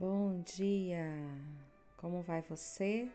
[0.00, 1.04] Bom dia!
[1.98, 3.06] Como vai você?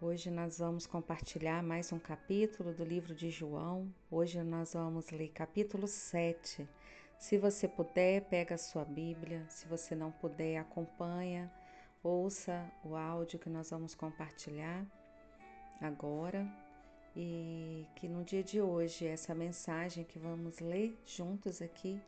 [0.00, 3.92] Hoje nós vamos compartilhar mais um capítulo do livro de João.
[4.08, 6.68] Hoje nós vamos ler capítulo 7.
[7.18, 9.44] Se você puder, pega a sua Bíblia.
[9.48, 11.52] Se você não puder, acompanha,
[12.04, 14.86] ouça o áudio que nós vamos compartilhar
[15.80, 16.46] agora.
[17.16, 22.00] E que no dia de hoje essa mensagem que vamos ler juntos aqui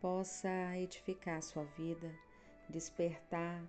[0.00, 2.10] possa edificar a sua vida,
[2.70, 3.62] despertar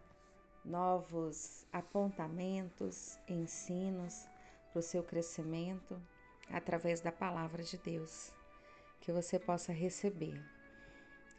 [0.63, 4.27] novos apontamentos, ensinos
[4.71, 6.01] para o seu crescimento
[6.49, 8.31] através da palavra de Deus,
[9.01, 10.41] que você possa receber.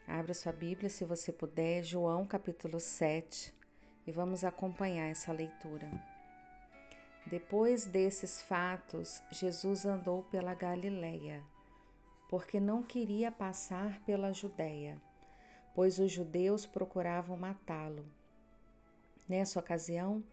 [0.07, 3.53] Abra sua Bíblia, se você puder, João capítulo 7,
[4.05, 5.89] e vamos acompanhar essa leitura.
[7.25, 11.41] Depois desses fatos, Jesus andou pela Galileia
[12.33, 14.99] porque não queria passar pela Judéia,
[15.73, 18.05] pois os judeus procuravam matá-lo.
[19.27, 20.23] Nessa ocasião,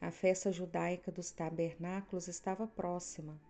[0.00, 3.40] a festa judaica dos tabernáculos estava próxima.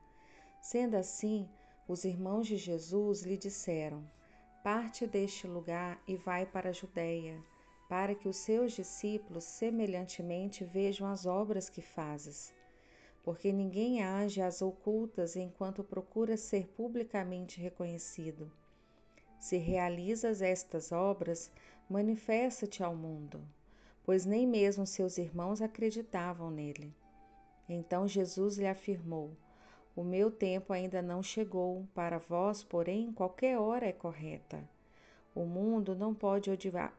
[0.60, 1.48] Sendo assim,
[1.88, 4.05] os irmãos de Jesus lhe disseram:
[4.62, 7.42] Parte deste lugar e vai para a Judéia,
[7.88, 12.53] para que os seus discípulos semelhantemente vejam as obras que fazes
[13.22, 18.50] porque ninguém age às ocultas enquanto procura ser publicamente reconhecido.
[19.41, 21.50] Se realizas estas obras,
[21.88, 23.41] manifesta-te ao mundo,
[24.05, 26.94] pois nem mesmo seus irmãos acreditavam nele.
[27.69, 29.32] Então Jesus lhe afirmou:
[29.97, 34.62] O meu tempo ainda não chegou, para vós, porém, qualquer hora é correta.
[35.34, 36.50] O mundo não pode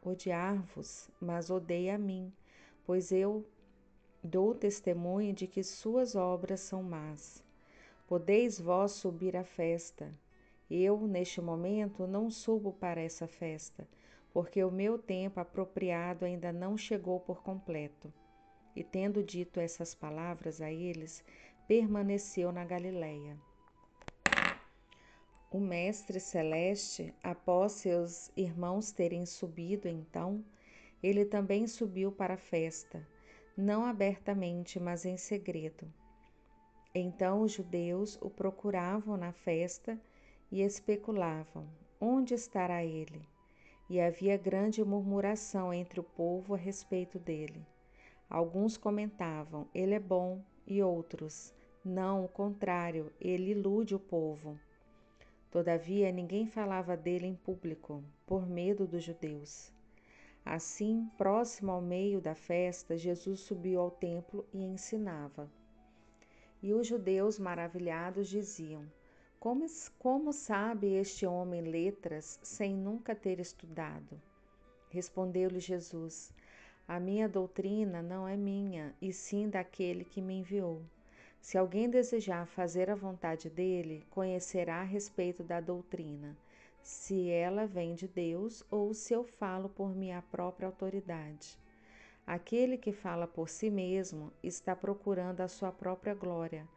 [0.04, 2.34] odiar-vos, mas odeia a mim,
[2.86, 3.46] pois eu
[4.24, 7.44] Dou testemunho de que suas obras são más.
[8.08, 10.14] Podeis vós subir à festa.
[10.74, 13.86] Eu, neste momento, não subo para essa festa,
[14.32, 18.14] porque o meu tempo apropriado ainda não chegou por completo.
[18.74, 21.24] E tendo dito essas palavras a eles,
[21.68, 23.38] permaneceu na Galileia.
[25.52, 30.42] O Mestre Celeste, após seus irmãos terem subido, então,
[31.04, 33.06] ele também subiu para a festa
[33.58, 35.92] não abertamente, mas em segredo.
[36.94, 40.00] Então os judeus o procuravam na festa
[40.52, 41.68] e especulavam:
[42.00, 43.26] onde estará ele?
[43.90, 47.66] E havia grande murmuração entre o povo a respeito dele.
[48.30, 51.54] Alguns comentavam: ele é bom, e outros:
[51.84, 54.60] não, o contrário, ele ilude o povo.
[55.50, 59.74] Todavia ninguém falava dele em público, por medo dos judeus.
[60.46, 65.52] Assim, próximo ao meio da festa, Jesus subiu ao templo e ensinava.
[66.64, 68.86] E os judeus maravilhados diziam:
[69.42, 69.66] Como,
[69.98, 74.22] como sabe este homem letras sem nunca ter estudado?
[74.92, 76.32] Respondeu-lhe Jesus:
[76.88, 80.84] A minha doutrina não é minha, e sim daquele que me enviou.
[81.42, 86.38] Se alguém desejar fazer a vontade dele, conhecerá a respeito da doutrina
[86.84, 91.58] se ela vem de Deus ou se eu falo por minha própria autoridade.
[92.28, 96.68] Aquele que fala por si mesmo está procurando a sua própria glória,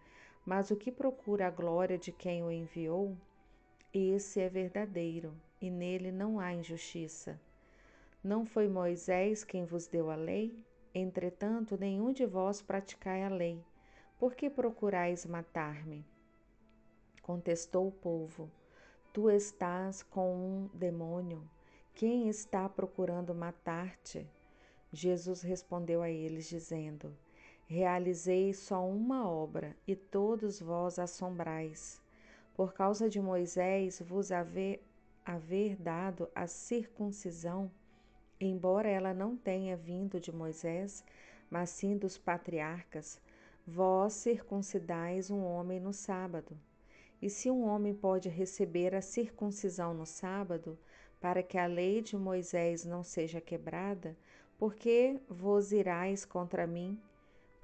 [0.44, 3.16] mas o que procura a glória de quem o enviou,
[3.92, 7.40] esse é verdadeiro, e nele não há injustiça.
[8.22, 10.58] Não foi Moisés quem vos deu a lei?
[10.94, 13.62] Entretanto, nenhum de vós praticai a lei.
[14.18, 16.04] Por que procurais matar-me?
[17.22, 18.50] Contestou o povo.
[19.12, 21.42] Tu estás com um demônio.
[21.94, 24.28] Quem está procurando matar-te?
[24.92, 27.16] Jesus respondeu a eles, dizendo:
[27.66, 32.00] Realizei só uma obra e todos vós assombrais.
[32.54, 34.86] Por causa de Moisés vos haver,
[35.24, 37.70] haver dado a circuncisão,
[38.38, 41.02] embora ela não tenha vindo de Moisés,
[41.50, 43.18] mas sim dos patriarcas,
[43.66, 46.56] vós circuncidais um homem no sábado.
[47.20, 50.78] E se um homem pode receber a circuncisão no sábado,
[51.18, 54.14] para que a lei de Moisés não seja quebrada,
[54.58, 57.00] por que vos irais contra mim,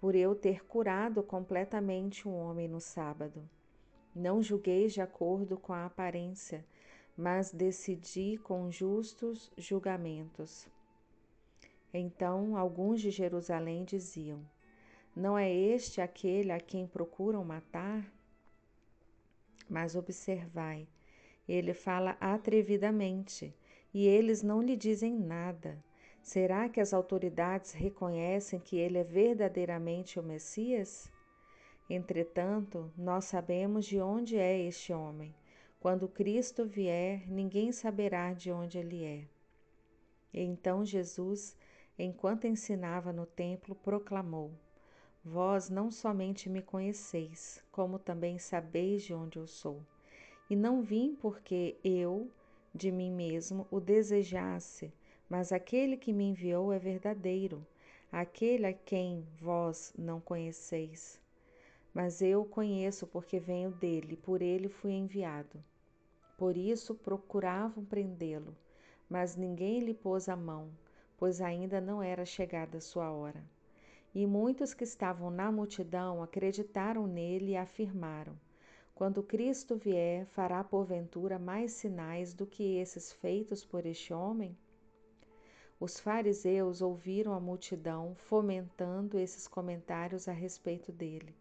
[0.01, 3.47] por eu ter curado completamente um homem no sábado?
[4.15, 6.65] Não julgueis de acordo com a aparência,
[7.17, 10.67] mas decidi com justos julgamentos.
[11.93, 14.41] Então alguns de Jerusalém diziam:
[15.15, 18.11] Não é este aquele a quem procuram matar?
[19.69, 20.89] Mas observai,
[21.47, 23.55] ele fala atrevidamente
[23.93, 25.79] e eles não lhe dizem nada.
[26.23, 31.11] Será que as autoridades reconhecem que ele é verdadeiramente o Messias?
[31.89, 35.35] Entretanto, nós sabemos de onde é este homem.
[35.81, 39.25] Quando Cristo vier, ninguém saberá de onde ele é.
[40.33, 41.57] Então Jesus,
[41.99, 44.53] enquanto ensinava no templo, proclamou:
[45.25, 49.83] Vós não somente me conheceis, como também sabeis de onde eu sou.
[50.49, 52.31] E não vim porque eu,
[52.75, 54.93] de mim mesmo, o desejasse,
[55.31, 57.65] mas aquele que me enviou é verdadeiro,
[58.11, 61.21] aquele a quem vós não conheceis.
[61.95, 65.63] Mas eu o conheço porque venho dele, por ele fui enviado.
[66.37, 68.57] Por isso procuravam prendê-lo,
[69.09, 70.69] mas ninguém lhe pôs a mão,
[71.17, 73.45] pois ainda não era chegada a sua hora.
[74.13, 78.35] E muitos que estavam na multidão acreditaram nele e afirmaram:
[78.97, 84.57] Quando Cristo vier, fará porventura mais sinais do que esses feitos por este homem?
[85.81, 91.35] Os fariseus ouviram a multidão fomentando esses comentários a respeito dele.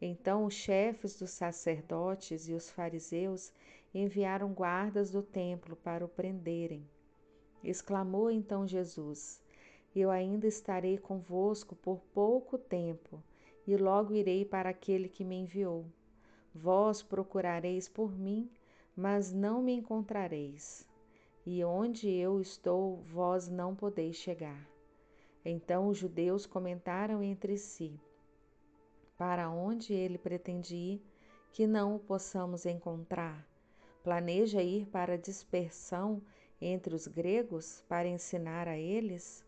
[0.00, 3.52] Então os chefes dos sacerdotes e os fariseus
[3.94, 6.88] enviaram guardas do templo para o prenderem.
[7.62, 9.38] Exclamou então Jesus:
[9.94, 13.22] eu ainda estarei convosco por pouco tempo,
[13.66, 15.84] e logo irei para aquele que me enviou.
[16.54, 18.50] Vós procurareis por mim,
[18.96, 20.86] mas não me encontrareis.
[21.46, 24.66] E onde eu estou, vós não podeis chegar.
[25.44, 28.00] Então os judeus comentaram entre si:
[29.18, 31.02] Para onde ele pretende ir,
[31.52, 33.46] que não o possamos encontrar?
[34.02, 36.22] Planeja ir para a dispersão
[36.60, 39.44] entre os gregos para ensinar a eles?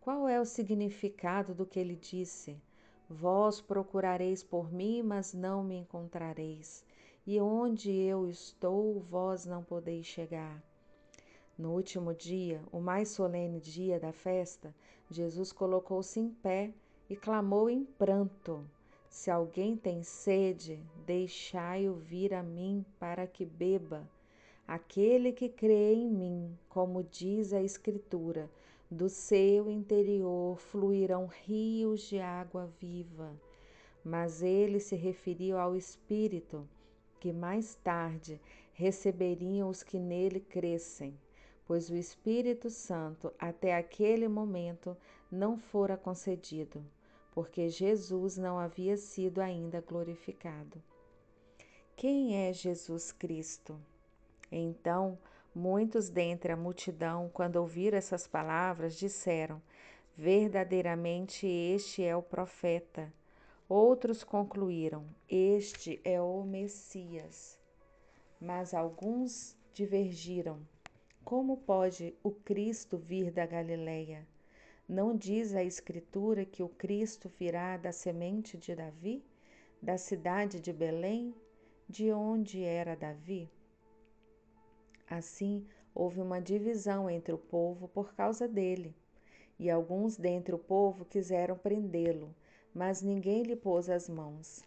[0.00, 2.56] Qual é o significado do que ele disse?
[3.08, 6.82] Vós procurareis por mim, mas não me encontrareis,
[7.26, 10.62] e onde eu estou, vós não podeis chegar.
[11.56, 14.74] No último dia, o mais solene dia da festa,
[15.08, 16.72] Jesus colocou-se em pé
[17.08, 18.68] e clamou em pranto:
[19.08, 24.08] Se alguém tem sede, deixai-o vir a mim para que beba.
[24.66, 28.50] Aquele que crê em mim, como diz a Escritura,
[28.90, 33.32] do seu interior fluirão rios de água viva.
[34.02, 36.68] Mas ele se referiu ao Espírito,
[37.20, 38.40] que mais tarde
[38.72, 41.14] receberiam os que nele crescem,
[41.66, 44.96] pois o Espírito Santo até aquele momento
[45.30, 46.84] não fora concedido,
[47.32, 50.82] porque Jesus não havia sido ainda glorificado.
[51.96, 53.78] Quem é Jesus Cristo?
[54.50, 55.18] Então,
[55.54, 59.62] Muitos dentre a multidão, quando ouviram essas palavras, disseram:
[60.16, 63.12] Verdadeiramente este é o profeta.
[63.68, 67.56] Outros concluíram: Este é o Messias.
[68.40, 70.58] Mas alguns divergiram.
[71.24, 74.28] Como pode o Cristo vir da Galileia?
[74.86, 79.24] Não diz a Escritura que o Cristo virá da semente de Davi,
[79.80, 81.34] da cidade de Belém,
[81.88, 83.50] de onde era Davi?
[85.08, 88.94] Assim, houve uma divisão entre o povo por causa dele.
[89.58, 92.34] E alguns dentre o povo quiseram prendê-lo,
[92.74, 94.62] mas ninguém lhe pôs as mãos.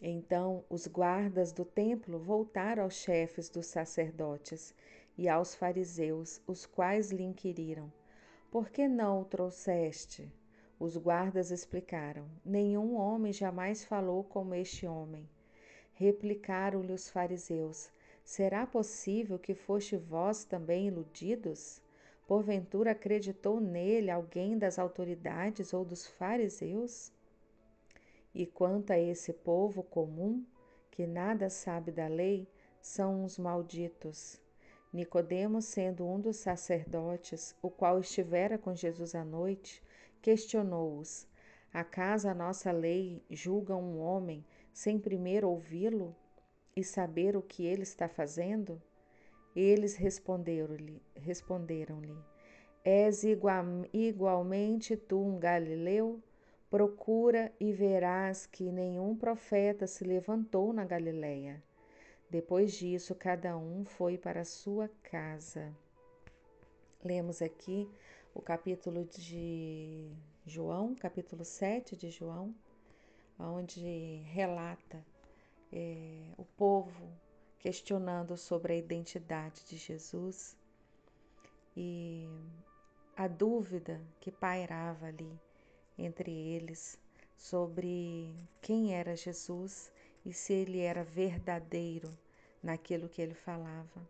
[0.00, 4.72] Então os guardas do templo voltaram aos chefes dos sacerdotes
[5.20, 7.92] e aos fariseus, os quais lhe inquiriram:
[8.50, 10.32] Por que não o trouxeste?
[10.78, 15.28] Os guardas explicaram: Nenhum homem jamais falou como este homem.
[15.92, 17.90] Replicaram-lhe os fariseus:
[18.24, 21.82] Será possível que foste vós também iludidos?
[22.26, 27.12] Porventura acreditou nele alguém das autoridades ou dos fariseus?
[28.34, 30.42] E quanto a esse povo comum,
[30.90, 32.48] que nada sabe da lei,
[32.80, 34.40] são uns malditos.
[34.92, 39.80] Nicodemos, sendo um dos sacerdotes, o qual estivera com Jesus à noite,
[40.20, 41.28] questionou-os:
[41.72, 46.16] Acaso a nossa lei julga um homem sem primeiro ouvi-lo
[46.74, 48.82] e saber o que ele está fazendo?
[49.54, 52.16] Eles responderam-lhe, responderam-lhe:
[52.84, 56.20] És igual, igualmente tu um galileu?
[56.68, 61.62] Procura e verás que nenhum profeta se levantou na Galileia.
[62.30, 65.74] Depois disso, cada um foi para sua casa.
[67.02, 67.90] Lemos aqui
[68.32, 70.08] o capítulo de
[70.46, 72.54] João, capítulo 7 de João,
[73.36, 75.04] onde relata
[75.72, 77.10] é, o povo
[77.58, 80.56] questionando sobre a identidade de Jesus
[81.76, 82.28] e
[83.16, 85.36] a dúvida que pairava ali
[85.98, 86.96] entre eles
[87.36, 88.32] sobre
[88.62, 89.90] quem era Jesus
[90.24, 92.16] e se ele era verdadeiro
[92.62, 94.08] naquilo que ele falava.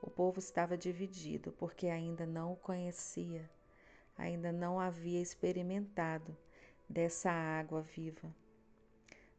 [0.00, 3.48] O povo estava dividido porque ainda não o conhecia,
[4.16, 6.36] ainda não havia experimentado
[6.88, 8.32] dessa água viva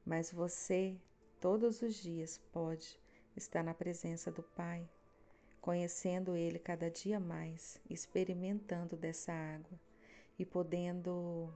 [0.06, 0.96] mas você
[1.40, 3.00] todos os dias pode
[3.36, 4.88] estar na presença do Pai,
[5.62, 9.80] conhecendo Ele cada dia mais, experimentando dessa água
[10.38, 11.50] e podendo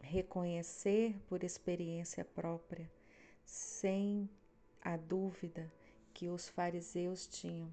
[0.00, 2.88] reconhecer por experiência própria,
[3.48, 4.28] sem
[4.82, 5.72] a dúvida
[6.12, 7.72] que os fariseus tinham.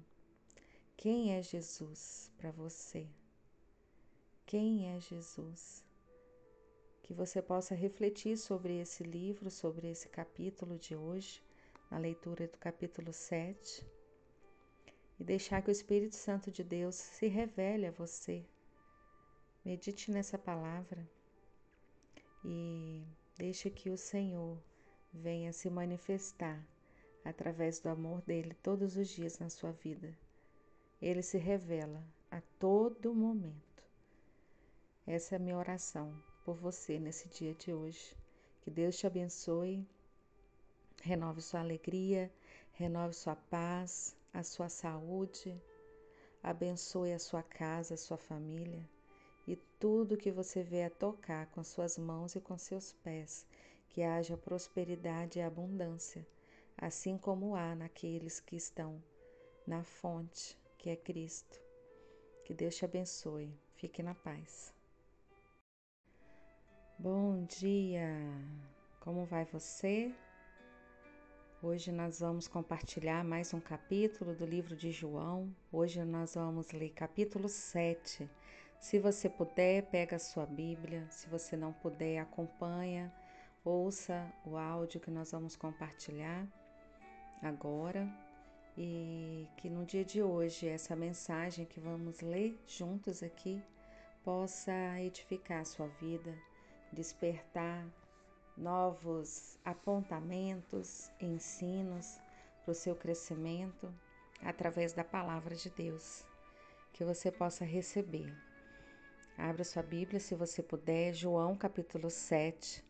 [0.96, 3.06] Quem é Jesus para você?
[4.46, 5.84] Quem é Jesus?
[7.02, 11.42] Que você possa refletir sobre esse livro, sobre esse capítulo de hoje,
[11.90, 13.86] na leitura do capítulo 7,
[15.20, 18.42] e deixar que o Espírito Santo de Deus se revele a você.
[19.62, 21.06] Medite nessa palavra
[22.42, 23.04] e
[23.36, 24.58] deixe que o Senhor
[25.16, 26.64] venha se manifestar
[27.24, 30.16] através do amor dele todos os dias na sua vida.
[31.02, 33.82] Ele se revela a todo momento.
[35.06, 38.16] Essa é a minha oração por você nesse dia de hoje.
[38.60, 39.84] Que Deus te abençoe,
[41.02, 42.30] renove sua alegria,
[42.72, 45.60] renove sua paz, a sua saúde,
[46.42, 48.84] abençoe a sua casa, a sua família
[49.46, 53.46] e tudo que você a tocar com suas mãos e com seus pés,
[53.88, 56.26] que haja prosperidade e abundância,
[56.76, 59.02] assim como há naqueles que estão
[59.66, 61.60] na fonte, que é Cristo.
[62.44, 63.52] Que Deus te abençoe.
[63.74, 64.72] Fique na paz.
[66.98, 68.10] Bom dia!
[69.00, 70.14] Como vai você?
[71.62, 75.54] Hoje nós vamos compartilhar mais um capítulo do livro de João.
[75.72, 78.30] Hoje nós vamos ler capítulo 7.
[78.78, 81.06] Se você puder, pega a sua Bíblia.
[81.10, 83.12] Se você não puder, acompanha,
[83.68, 86.46] ouça o áudio que nós vamos compartilhar
[87.42, 88.08] agora.
[88.78, 93.62] E que no dia de hoje essa mensagem que vamos ler juntos aqui
[94.22, 96.34] possa edificar a sua vida
[96.92, 97.86] despertar
[98.56, 102.18] novos apontamentos, ensinos
[102.64, 103.92] para o seu crescimento
[104.42, 106.24] através da palavra de Deus,
[106.92, 108.34] que você possa receber.
[109.36, 112.82] Abra sua Bíblia, se você puder, João capítulo 7,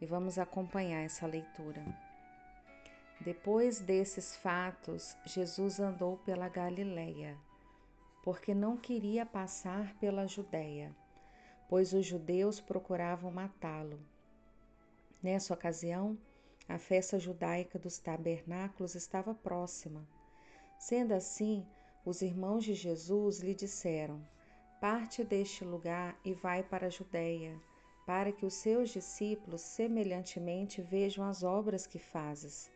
[0.00, 1.84] e vamos acompanhar essa leitura.
[3.20, 7.36] Depois desses fatos, Jesus andou pela Galileia,
[8.22, 10.94] porque não queria passar pela Judéia
[11.70, 14.00] pois os judeus procuravam matá-lo.
[15.22, 16.18] Nessa ocasião,
[16.68, 20.04] a festa judaica dos tabernáculos estava próxima.
[20.80, 21.64] Sendo assim,
[22.04, 24.20] os irmãos de Jesus lhe disseram:
[24.80, 27.56] Parte deste lugar e vai para a Judéia,
[28.10, 32.68] para que os seus discípulos semelhantemente vejam as obras que fazes.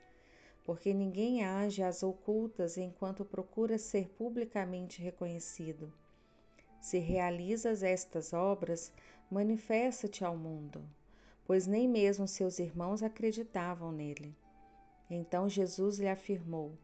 [0.62, 5.92] Porque ninguém age às ocultas enquanto procura ser publicamente reconhecido.
[6.80, 8.92] Se realizas estas obras,
[9.28, 10.88] manifesta-te ao mundo,
[11.44, 14.36] pois nem mesmo seus irmãos acreditavam nele.
[15.10, 16.78] Então Jesus lhe afirmou: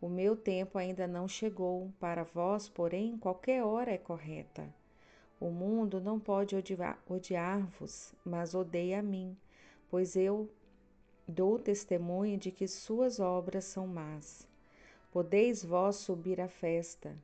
[0.00, 4.72] O meu tempo ainda não chegou, para vós, porém, qualquer hora é correta.
[5.40, 6.56] O mundo não pode
[7.08, 9.36] odiar-vos, mas odeia a mim,
[9.88, 10.50] pois eu
[11.26, 14.48] dou testemunho de que suas obras são más.
[15.12, 17.16] Podeis vós subir à festa,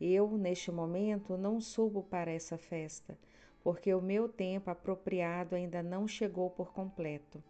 [0.00, 3.16] eu, neste momento, não subo para essa festa,
[3.62, 7.42] porque o meu tempo apropriado ainda não chegou por completo.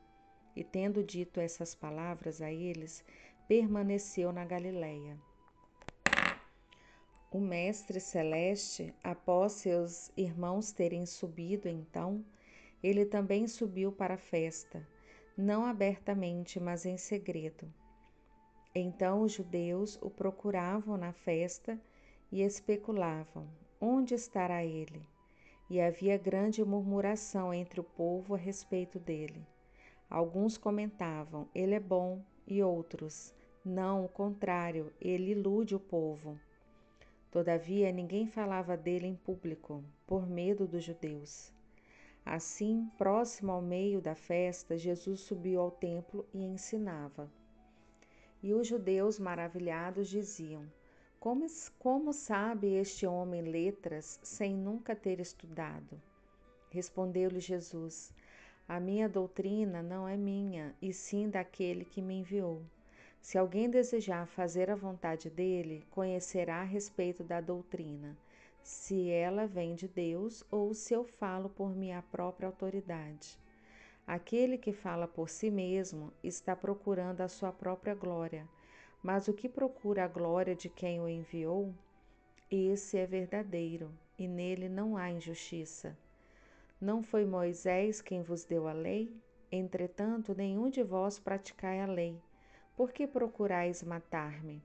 [0.55, 3.05] E tendo dito essas palavras a eles,
[3.49, 5.19] permaneceu na Galileia.
[7.35, 12.25] O Mestre Celeste, após seus irmãos terem subido então,
[12.81, 14.87] ele também subiu para a festa,
[15.37, 17.67] não abertamente, mas em segredo.
[18.73, 21.77] Então os judeus o procuravam na festa
[22.31, 23.49] e especulavam:
[23.81, 25.05] onde estará ele?
[25.69, 29.45] E havia grande murmuração entre o povo a respeito dele.
[30.09, 36.39] Alguns comentavam: ele é bom, e outros: não, o contrário, ele ilude o povo.
[37.35, 41.53] Todavia, ninguém falava dele em público, por medo dos judeus.
[42.25, 47.29] Assim, próximo ao meio da festa, Jesus subiu ao templo e ensinava.
[48.41, 50.65] E os judeus, maravilhados, diziam:
[51.19, 51.45] como,
[51.77, 56.01] como sabe este homem letras sem nunca ter estudado?
[56.71, 58.15] Respondeu-lhe Jesus:
[58.69, 62.63] A minha doutrina não é minha, e sim daquele que me enviou.
[63.25, 68.15] Se alguém desejar fazer a vontade dele, conhecerá a respeito da doutrina,
[68.63, 73.39] se ela vem de Deus ou se eu falo por minha própria autoridade.
[74.07, 78.47] Aquele que fala por si mesmo está procurando a sua própria glória
[79.05, 81.75] mas o que procura a glória de quem o enviou,
[82.51, 85.95] esse é verdadeiro, e nele não há injustiça.
[86.81, 89.15] Não foi Moisés quem vos deu a lei?
[89.53, 92.19] Entretanto, nenhum de vós praticai a lei.
[92.77, 94.61] Por que procurais matar-me?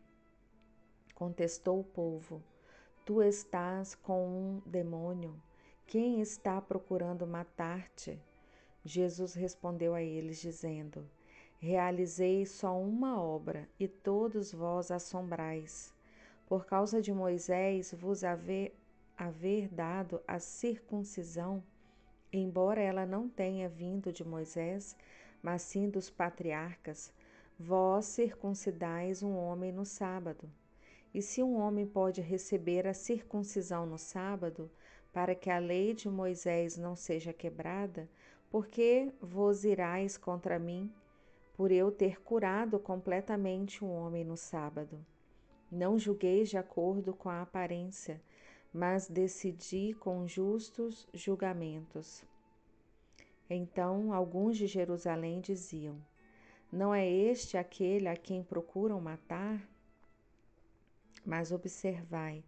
[1.13, 2.41] Contestou o povo:
[3.05, 5.39] Tu estás com um demônio.
[5.85, 8.19] Quem está procurando matar-te?
[8.83, 11.07] Jesus respondeu a eles, dizendo:
[11.59, 15.93] Realizei só uma obra, e todos vós assombrais.
[16.47, 18.75] Por causa de Moisés vos haver,
[19.15, 21.63] haver dado a circuncisão,
[22.33, 24.97] embora ela não tenha vindo de Moisés,
[25.43, 27.13] mas sim dos patriarcas,
[27.59, 30.49] vós circuncidais um homem no sábado.
[31.13, 34.71] E se um homem pode receber a circuncisão no sábado,
[35.11, 38.07] para que a lei de Moisés não seja quebrada,
[38.49, 40.89] por que vos irais contra mim,
[41.53, 45.05] por eu ter curado completamente um homem no sábado?
[45.69, 48.21] Não julgueis de acordo com a aparência,
[48.71, 52.23] mas decidi com justos julgamentos.
[53.49, 55.97] Então alguns de Jerusalém diziam:
[56.71, 59.59] Não é este aquele a quem procuram matar?
[61.25, 62.43] Mas observai,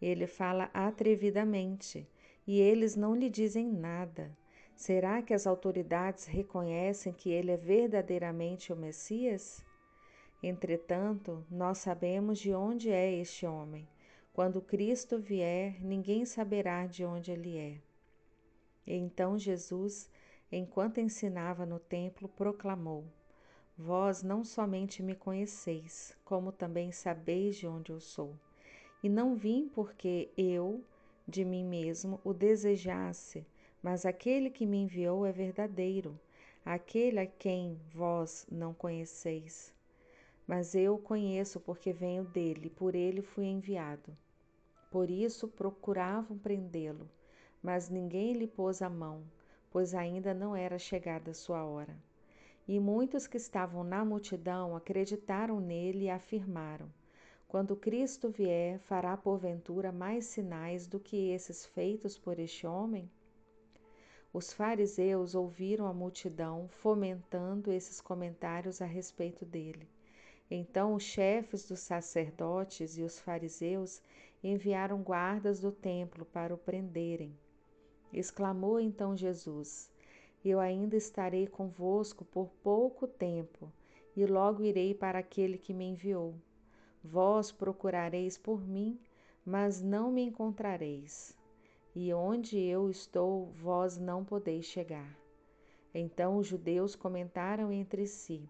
[0.00, 2.08] ele fala atrevidamente
[2.46, 4.30] e eles não lhe dizem nada.
[4.76, 9.64] Será que as autoridades reconhecem que ele é verdadeiramente o Messias?
[10.42, 13.88] Entretanto, nós sabemos de onde é este homem.
[14.32, 17.80] Quando Cristo vier, ninguém saberá de onde ele é.
[18.86, 20.08] Então Jesus,
[20.52, 23.06] enquanto ensinava no templo, proclamou:
[23.78, 28.34] Vós não somente me conheceis, como também sabeis de onde eu sou.
[29.02, 30.82] E não vim porque eu,
[31.28, 33.46] de mim mesmo, o desejasse,
[33.82, 36.18] mas aquele que me enviou é verdadeiro,
[36.64, 39.74] aquele a quem vós não conheceis.
[40.46, 44.16] Mas eu o conheço porque venho dele, por ele fui enviado.
[44.90, 47.10] Por isso procuravam prendê-lo,
[47.62, 49.22] mas ninguém lhe pôs a mão,
[49.70, 51.94] pois ainda não era chegada a sua hora.
[52.68, 56.92] E muitos que estavam na multidão acreditaram nele e afirmaram:
[57.46, 63.08] Quando Cristo vier, fará porventura mais sinais do que esses feitos por este homem?
[64.32, 69.88] Os fariseus ouviram a multidão fomentando esses comentários a respeito dele.
[70.50, 74.02] Então os chefes dos sacerdotes e os fariseus
[74.42, 77.38] enviaram guardas do templo para o prenderem.
[78.12, 79.90] Exclamou então Jesus:
[80.50, 83.72] eu ainda estarei convosco por pouco tempo,
[84.16, 86.34] e logo irei para aquele que me enviou.
[87.02, 88.98] Vós procurareis por mim,
[89.44, 91.36] mas não me encontrareis.
[91.94, 95.16] E onde eu estou, vós não podeis chegar.
[95.94, 98.48] Então os judeus comentaram entre si: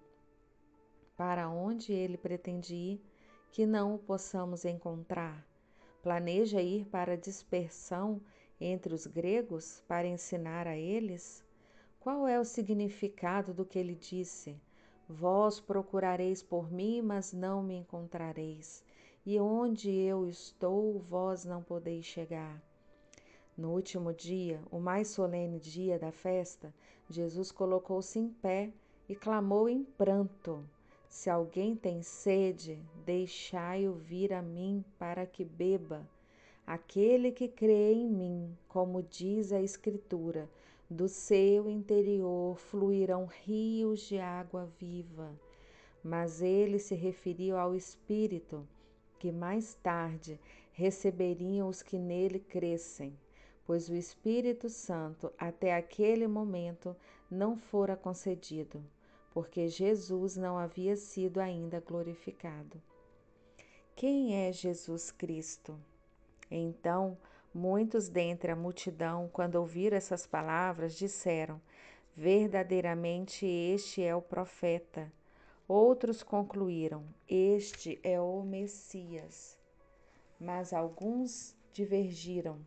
[1.17, 3.01] Para onde ele pretende ir,
[3.53, 5.47] que não o possamos encontrar?
[6.03, 8.21] Planeja ir para a dispersão
[8.61, 11.46] entre os gregos para ensinar a eles?
[12.07, 14.55] Qual é o significado do que ele disse?
[15.09, 18.85] Vós procurareis por mim, mas não me encontrareis.
[19.27, 22.63] E onde eu estou, vós não podeis chegar.
[23.59, 26.73] No último dia, o mais solene dia da festa,
[27.11, 28.71] Jesus colocou-se em pé
[29.09, 30.65] e clamou em pranto:
[31.09, 36.09] Se alguém tem sede, deixai-o vir a mim para que beba.
[36.65, 40.49] Aquele que crê em mim, como diz a Escritura,
[40.89, 45.35] do seu interior fluirão rios de água viva.
[46.03, 48.67] Mas ele se referiu ao Espírito,
[49.19, 50.39] que mais tarde
[50.73, 53.19] receberiam os que nele crescem,
[53.67, 56.95] pois o Espírito Santo até aquele momento
[57.31, 58.85] não fora concedido,
[59.33, 62.81] porque Jesus não havia sido ainda glorificado.
[63.97, 65.77] Quem é Jesus Cristo?
[66.51, 67.19] Então,
[67.59, 71.59] Muitos dentre a multidão, quando ouviram essas palavras, disseram:
[72.15, 75.11] Verdadeiramente este é o profeta.
[75.67, 79.59] Outros concluíram: Este é o Messias.
[80.39, 82.59] Mas alguns divergiram: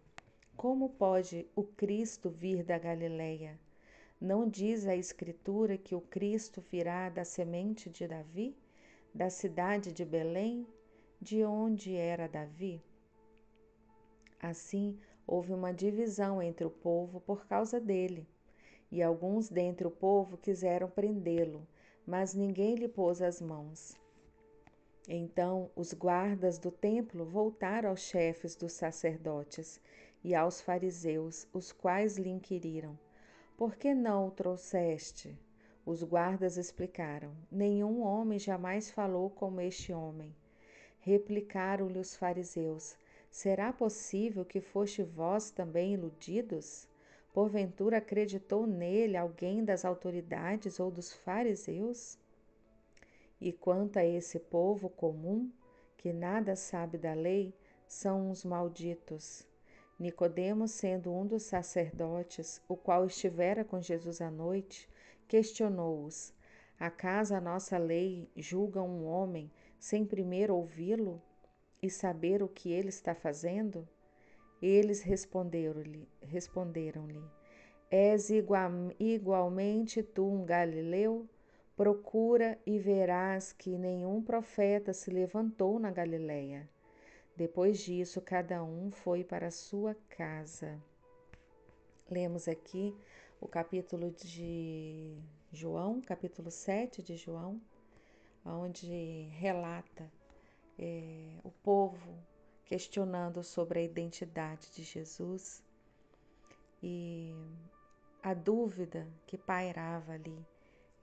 [0.57, 3.59] Como pode o Cristo vir da Galileia?
[4.19, 8.57] Não diz a Escritura que o Cristo virá da semente de Davi,
[9.13, 10.65] da cidade de Belém,
[11.21, 12.81] de onde era Davi?
[14.41, 14.97] Assim,
[15.27, 18.27] houve uma divisão entre o povo por causa dele.
[18.91, 21.67] E alguns dentre o povo quiseram prendê-lo,
[22.05, 23.95] mas ninguém lhe pôs as mãos.
[25.07, 29.79] Então os guardas do templo voltaram aos chefes dos sacerdotes
[30.23, 32.97] e aos fariseus, os quais lhe inquiriram:
[33.57, 35.37] Por que não o trouxeste?
[35.85, 40.35] Os guardas explicaram: Nenhum homem jamais falou como este homem.
[40.99, 42.95] Replicaram-lhe os fariseus:
[43.31, 46.87] Será possível que foste vós também iludidos?
[47.31, 52.17] Porventura acreditou nele alguém das autoridades ou dos fariseus?
[53.39, 55.49] E quanto a esse povo comum,
[55.95, 57.53] que nada sabe da lei
[57.87, 59.47] são os malditos.
[59.99, 64.89] Nicodemos, sendo um dos sacerdotes, o qual estivera com Jesus à noite,
[65.27, 66.33] questionou-os:
[66.79, 71.21] Acaso a nossa lei julga um homem sem primeiro ouvi-lo
[71.81, 73.87] e saber o que ele está fazendo?
[74.61, 77.23] Eles responderam-lhe: responderam-lhe
[77.91, 81.27] És igual, igualmente tu um galileu?
[81.75, 86.69] Procura e verás que nenhum profeta se levantou na Galileia.
[87.35, 90.77] Depois disso, cada um foi para sua casa.
[92.11, 92.93] Lemos aqui
[93.39, 95.17] o capítulo de
[95.51, 97.59] João, capítulo 7 de João,
[98.45, 100.11] onde relata
[100.81, 102.17] é, o povo
[102.63, 105.61] questionando sobre a identidade de Jesus
[106.81, 107.35] e
[108.23, 110.45] a dúvida que pairava ali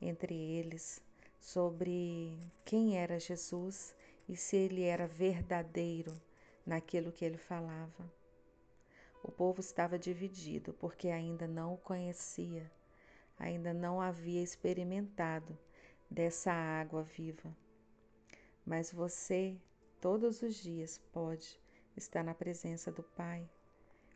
[0.01, 1.03] entre eles
[1.39, 3.95] sobre quem era Jesus
[4.27, 6.19] e se ele era verdadeiro
[6.65, 8.11] naquilo que ele falava.
[9.23, 12.71] O povo estava dividido porque ainda não o conhecia,
[13.39, 15.59] ainda não havia experimentado
[16.11, 17.55] dessa água viva.
[18.65, 19.57] Mas você,
[20.01, 21.59] todos os dias, pode
[21.97, 23.49] estar na presença do Pai,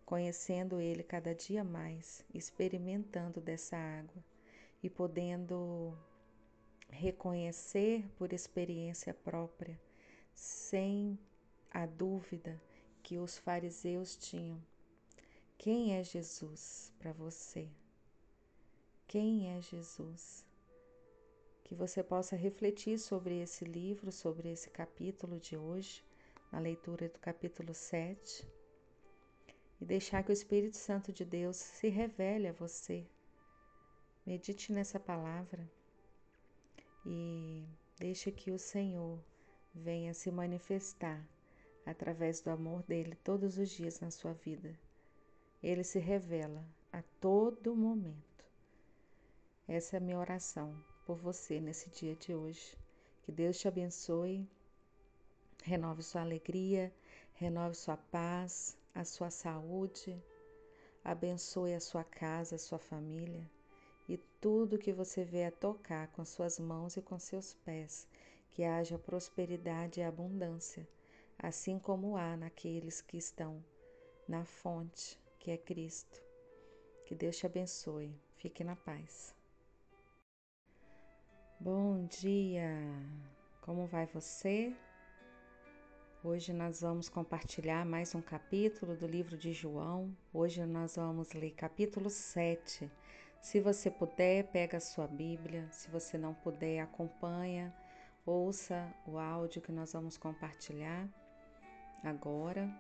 [0.05, 4.25] conhecendo Ele cada dia mais, experimentando dessa água
[4.83, 5.97] e podendo
[6.89, 9.81] reconhecer por experiência própria,
[10.35, 11.19] sem
[11.71, 12.61] a dúvida
[13.03, 14.61] que os fariseus tinham.
[15.57, 17.69] Quem é Jesus para você?
[19.07, 20.50] Quem é Jesus?
[21.71, 26.03] Que você possa refletir sobre esse livro, sobre esse capítulo de hoje,
[26.51, 28.45] na leitura do capítulo 7,
[29.81, 33.07] e deixar que o Espírito Santo de Deus se revele a você
[34.27, 35.65] Medite nessa palavra
[37.07, 37.65] e
[38.01, 39.23] deixe que o Senhor
[39.73, 41.25] venha se manifestar
[41.87, 44.77] através do amor dele todos os dias na sua vida.
[45.63, 48.45] Ele se revela a todo momento.
[49.69, 52.79] Essa é a minha oração por você nesse dia de hoje.
[53.25, 54.49] Que Deus te abençoe,
[55.65, 56.93] renove sua alegria,
[57.35, 60.17] renove sua paz, a sua saúde,
[61.03, 63.45] abençoe a sua casa, a sua família
[64.09, 68.07] e tudo que você a tocar com suas mãos e com seus pés,
[68.53, 70.87] que haja prosperidade e abundância,
[71.37, 73.61] assim como há naqueles que estão
[74.29, 76.23] na fonte, que é Cristo.
[77.05, 78.15] Que Deus te abençoe.
[78.37, 79.40] Fique na paz.
[81.63, 82.75] Bom dia!
[83.61, 84.75] Como vai você?
[86.25, 90.11] Hoje nós vamos compartilhar mais um capítulo do livro de João.
[90.33, 92.91] Hoje nós vamos ler capítulo 7
[93.43, 95.69] se você puder, pega a sua Bíblia.
[95.71, 97.75] Se você não puder, acompanha,
[98.25, 101.07] ouça o áudio que nós vamos compartilhar
[102.03, 102.71] agora.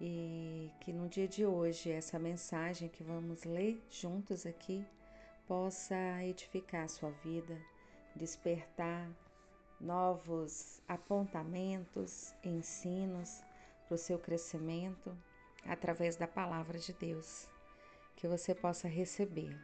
[0.00, 4.86] E que no dia de hoje essa mensagem que vamos ler juntos aqui
[5.48, 7.60] possa edificar a sua vida,
[8.14, 9.08] despertar
[9.80, 13.42] novos apontamentos, ensinos
[13.86, 15.16] para o seu crescimento
[15.66, 17.48] através da palavra de Deus,
[18.16, 19.58] que você possa receber.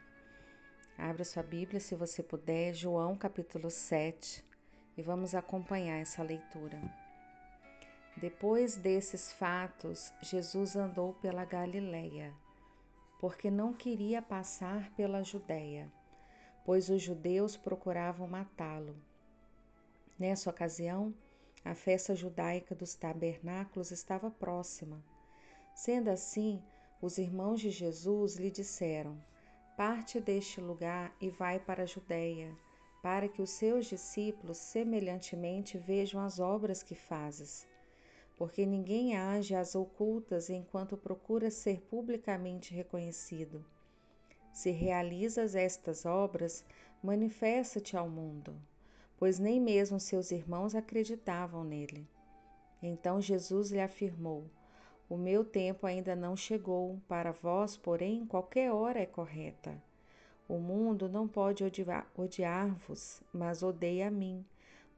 [0.97, 4.43] Abra sua Bíblia, se você puder, João capítulo 7,
[4.97, 6.77] e vamos acompanhar essa leitura.
[8.17, 12.33] Depois desses fatos, Jesus andou pela Galileia,
[13.17, 15.89] porque não queria passar pela Judéia,
[16.65, 18.95] pois os judeus procuravam matá-lo.
[20.17, 21.13] Nessa ocasião,
[21.63, 25.03] a festa judaica dos tabernáculos estava próxima.
[25.73, 26.61] Sendo assim,
[27.01, 29.17] os irmãos de Jesus lhe disseram:
[29.77, 32.53] Parte deste lugar e vai para a Judéia,
[33.01, 37.65] para que os seus discípulos semelhantemente vejam as obras que fazes.
[38.37, 43.65] Porque ninguém age às ocultas enquanto procura ser publicamente reconhecido.
[44.51, 46.65] Se realizas estas obras,
[47.01, 48.55] manifesta-te ao mundo,
[49.17, 52.07] pois nem mesmo seus irmãos acreditavam nele.
[52.81, 54.49] Então Jesus lhe afirmou:
[55.09, 59.75] o meu tempo ainda não chegou, para vós, porém, qualquer hora é correta.
[60.47, 61.63] O mundo não pode
[62.15, 64.45] odiar-vos, mas odeia a mim,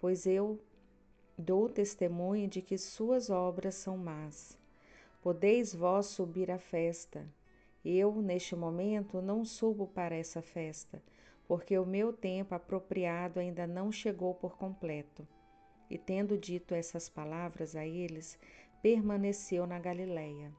[0.02, 0.60] pois eu
[1.38, 4.58] dou testemunho de que suas obras são más.
[5.22, 7.26] Podeis vós subir à festa.
[7.84, 11.02] Eu, neste momento, não subo para essa festa,
[11.48, 15.28] porque o meu tempo apropriado ainda não chegou por completo.
[15.89, 18.39] E tendo dito essas palavras a eles,
[18.82, 20.52] permaneceu na Galileia.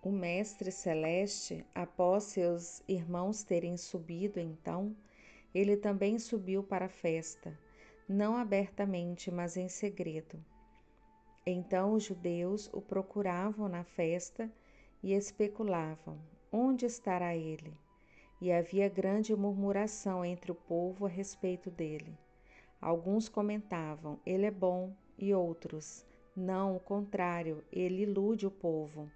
[0.00, 4.96] O Mestre Celeste, após seus irmãos terem subido, então,
[5.52, 7.58] ele também subiu para a festa.
[8.08, 10.42] não abertamente, mas em segredo.
[11.44, 14.50] Então os judeus o procuravam na festa
[15.02, 16.18] e especulavam:
[16.52, 17.72] onde estará ele?
[18.40, 22.16] E havia grande murmuração entre o povo a respeito dele.
[22.80, 26.06] Alguns comentavam: ele é bom, e outros:
[26.36, 29.10] não, o contrário, ele ilude o povo.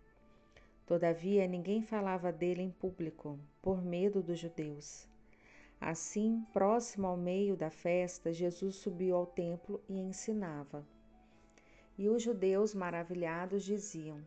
[0.84, 5.08] Todavia, ninguém falava dele em público, por medo dos judeus.
[5.80, 10.84] Assim, próximo ao meio da festa, Jesus subiu ao templo e ensinava.
[11.96, 14.20] E os judeus, maravilhados, diziam: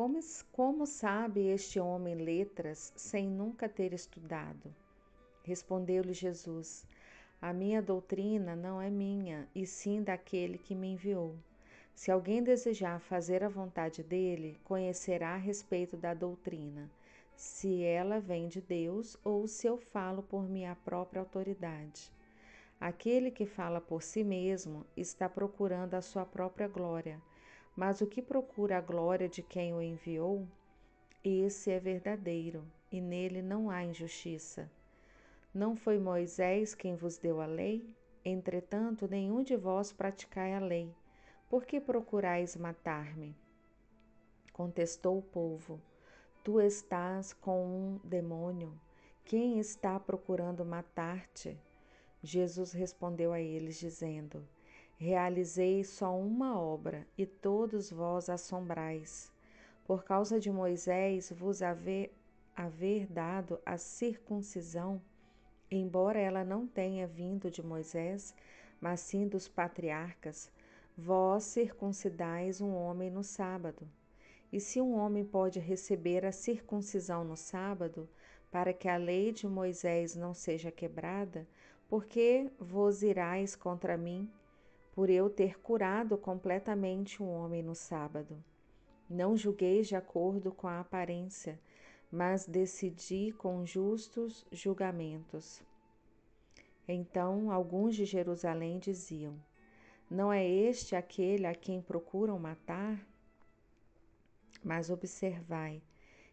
[0.00, 0.18] Como,
[0.50, 4.74] como sabe este homem letras sem nunca ter estudado?
[5.44, 6.86] Respondeu-lhe Jesus:
[7.38, 11.36] A minha doutrina não é minha, e sim daquele que me enviou.
[11.94, 16.90] Se alguém desejar fazer a vontade dele, conhecerá a respeito da doutrina,
[17.36, 22.10] se ela vem de Deus ou se eu falo por minha própria autoridade.
[22.80, 27.20] Aquele que fala por si mesmo está procurando a sua própria glória,
[27.76, 30.46] mas o que procura a glória de quem o enviou,
[31.22, 34.70] esse é verdadeiro, e nele não há injustiça.
[35.52, 37.94] Não foi Moisés quem vos deu a lei?
[38.24, 40.94] Entretanto, nenhum de vós praticai a lei.
[41.48, 43.36] Por que procurais matar-me?
[44.52, 45.80] Contestou o povo:
[46.44, 48.78] Tu estás com um demônio.
[49.24, 51.58] Quem está procurando matar-te?
[52.22, 54.46] Jesus respondeu a eles, dizendo:
[55.02, 59.32] Realizei só uma obra e todos vós assombrais.
[59.86, 62.14] Por causa de Moisés vos haver,
[62.54, 65.00] haver dado a circuncisão,
[65.70, 68.34] embora ela não tenha vindo de Moisés,
[68.78, 70.52] mas sim dos patriarcas,
[70.94, 73.88] Vós circuncidais um homem no sábado.
[74.52, 78.06] E se um homem pode receber a circuncisão no sábado,
[78.50, 81.48] para que a lei de Moisés não seja quebrada,
[81.88, 84.30] por que vos irais contra mim,
[84.92, 88.42] por eu ter curado completamente um homem no sábado?
[89.08, 91.58] Não julgueis de acordo com a aparência,
[92.10, 95.62] mas decidi com justos julgamentos.
[96.86, 99.38] Então alguns de Jerusalém diziam:
[100.10, 103.06] não é este aquele a quem procuram matar?
[104.62, 105.80] Mas observai,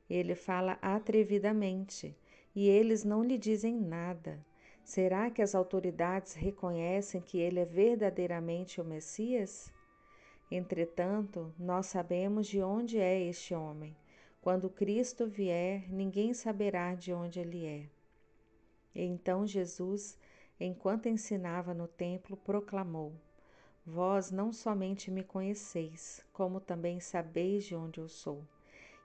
[0.10, 2.18] ele fala atrevidamente
[2.56, 4.44] e eles não lhe dizem nada.
[4.88, 9.70] Será que as autoridades reconhecem que ele é verdadeiramente o Messias?
[10.50, 13.94] Entretanto, nós sabemos de onde é este homem.
[14.40, 17.90] Quando Cristo vier, ninguém saberá de onde ele é.
[18.96, 20.18] Então Jesus,
[20.58, 23.12] enquanto ensinava no templo, proclamou:
[23.86, 28.42] Vós não somente me conheceis, como também sabeis de onde eu sou.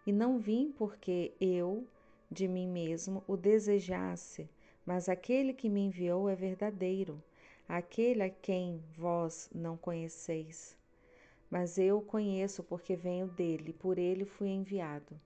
[0.06, 1.84] E não vim porque eu,
[2.30, 4.48] de mim mesmo, o desejasse,
[4.84, 7.22] mas aquele que me enviou é verdadeiro,
[7.68, 10.76] aquele a quem vós não conheceis.
[11.48, 15.18] Mas eu o conheço porque venho dele, por ele fui enviado.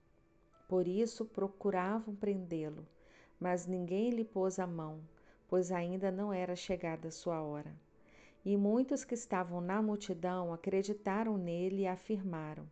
[0.68, 2.86] Por isso procuravam prendê-lo,
[3.38, 5.00] mas ninguém lhe pôs a mão,
[5.48, 7.72] pois ainda não era chegada a sua hora.
[8.44, 12.68] E muitos que estavam na multidão acreditaram nele e afirmaram: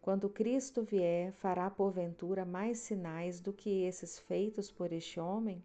[0.00, 5.62] Quando Cristo vier, fará porventura mais sinais do que esses feitos por este homem?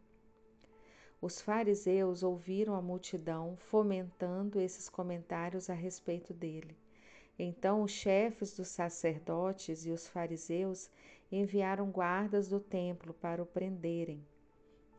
[1.22, 6.78] Os fariseus ouviram a multidão fomentando esses comentários a respeito dele.
[7.40, 10.90] Então os chefes dos sacerdotes e os fariseus
[11.32, 14.26] enviaram guardas do templo para o prenderem.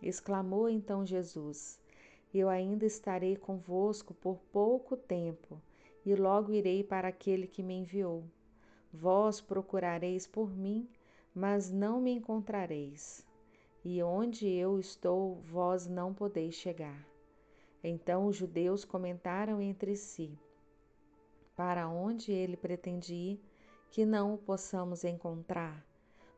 [0.02, 1.80] Exclamou então Jesus:
[2.32, 5.60] eu ainda estarei convosco por pouco tempo,
[6.04, 8.24] e logo irei para aquele que me enviou.
[8.92, 10.88] Vós procurareis por mim,
[11.34, 13.26] mas não me encontrareis.
[13.90, 17.08] E onde eu estou, vós não podeis chegar.
[17.82, 20.38] Então os judeus comentaram entre si:
[21.56, 23.42] Para onde ele pretende ir,
[23.90, 25.82] que não o possamos encontrar?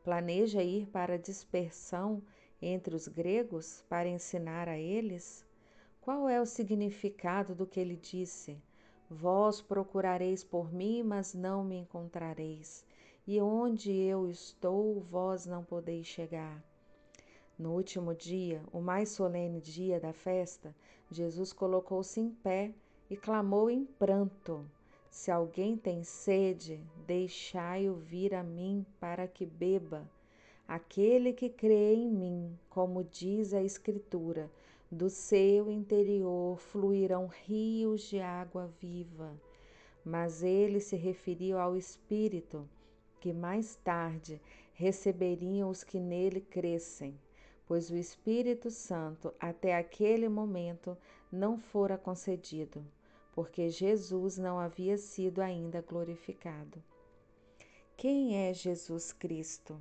[0.05, 2.23] Planeja ir para a dispersão
[2.63, 5.45] entre os gregos para ensinar a eles?
[6.01, 8.63] Qual é o significado do que ele disse?
[9.11, 12.87] Vós procurareis por mim, mas não me encontrareis,
[13.27, 16.70] e onde eu estou, vós não podeis chegar.
[17.61, 20.75] No último dia, o mais solene dia da festa,
[21.11, 22.73] Jesus colocou-se em pé
[23.11, 24.65] e clamou em pranto:
[25.11, 30.11] Se alguém tem sede, deixai-o vir a mim para que beba.
[30.67, 34.51] Aquele que crê em mim, como diz a Escritura,
[34.91, 39.39] do seu interior fluirão rios de água viva.
[40.03, 42.67] Mas ele se referiu ao Espírito,
[43.21, 44.41] que mais tarde
[44.73, 47.15] receberiam os que nele crescem,
[47.71, 50.99] pois o Espírito Santo até aquele momento
[51.31, 52.85] não fora concedido,
[53.33, 56.83] porque Jesus não havia sido ainda glorificado.
[57.97, 59.81] Quem é Jesus Cristo?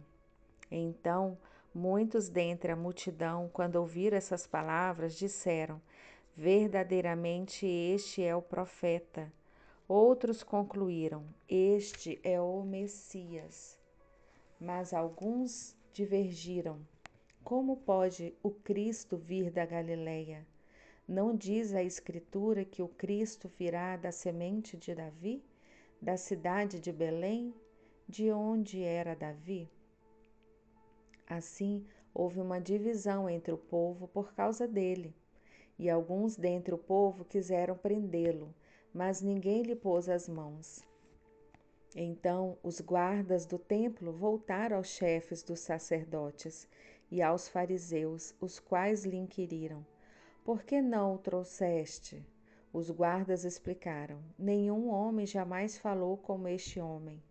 [0.70, 1.36] Então,
[1.74, 5.82] muitos dentre a multidão, quando ouviram essas palavras, disseram:
[6.38, 9.34] Verdadeiramente este é o profeta.
[9.88, 13.80] Outros concluíram: Este é o Messias.
[14.62, 16.80] Mas alguns divergiram.
[17.44, 20.46] Como pode o Cristo vir da Galileia?
[21.08, 25.44] Não diz a Escritura que o Cristo virá da semente de Davi,
[26.00, 27.54] da cidade de Belém,
[28.08, 29.68] de onde era Davi?
[31.28, 35.16] Assim, houve uma divisão entre o povo por causa dele,
[35.78, 38.54] e alguns dentre o povo quiseram prendê-lo,
[38.94, 40.84] mas ninguém lhe pôs as mãos.
[41.96, 46.68] Então os guardas do templo voltaram aos chefes dos sacerdotes
[47.12, 49.86] e aos fariseus, os quais lhe inquiriram:
[50.44, 52.24] Por que não o trouxeste?
[52.72, 57.22] Os guardas explicaram: Nenhum homem jamais falou como este homem.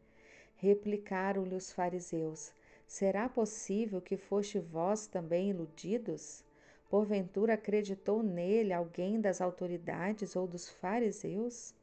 [0.57, 2.53] Replicaram-lhe os fariseus:
[2.87, 6.45] Será possível que foste vós também iludidos?
[6.89, 11.75] Porventura acreditou nele alguém das autoridades ou dos fariseus?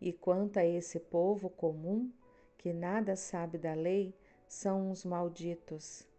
[0.00, 2.10] E quanto a esse povo comum,
[2.58, 4.12] que nada sabe da lei,
[4.48, 6.10] são uns malditos.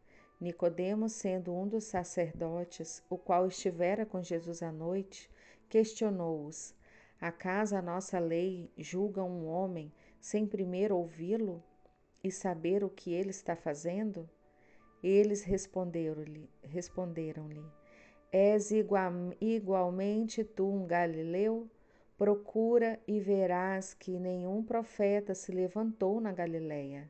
[0.43, 5.31] Nicodemos, sendo um dos sacerdotes, o qual estivera com Jesus à noite,
[5.69, 6.75] questionou-os:
[7.17, 11.63] Acaso a nossa lei julga um homem sem primeiro ouvi-lo
[12.21, 14.29] e saber o que ele está fazendo?
[15.01, 17.63] Eles responderam-lhe: responderam-lhe
[18.29, 21.69] És igual, igualmente tu um galileu?
[22.17, 27.09] Procura e verás que nenhum profeta se levantou na Galileia.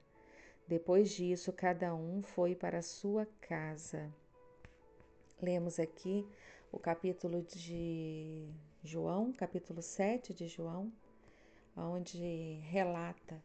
[0.67, 4.09] Depois disso, cada um foi para sua casa.
[5.41, 6.25] Lemos aqui
[6.71, 8.47] o capítulo de
[8.81, 10.91] João, capítulo 7 de João,
[11.75, 13.43] onde relata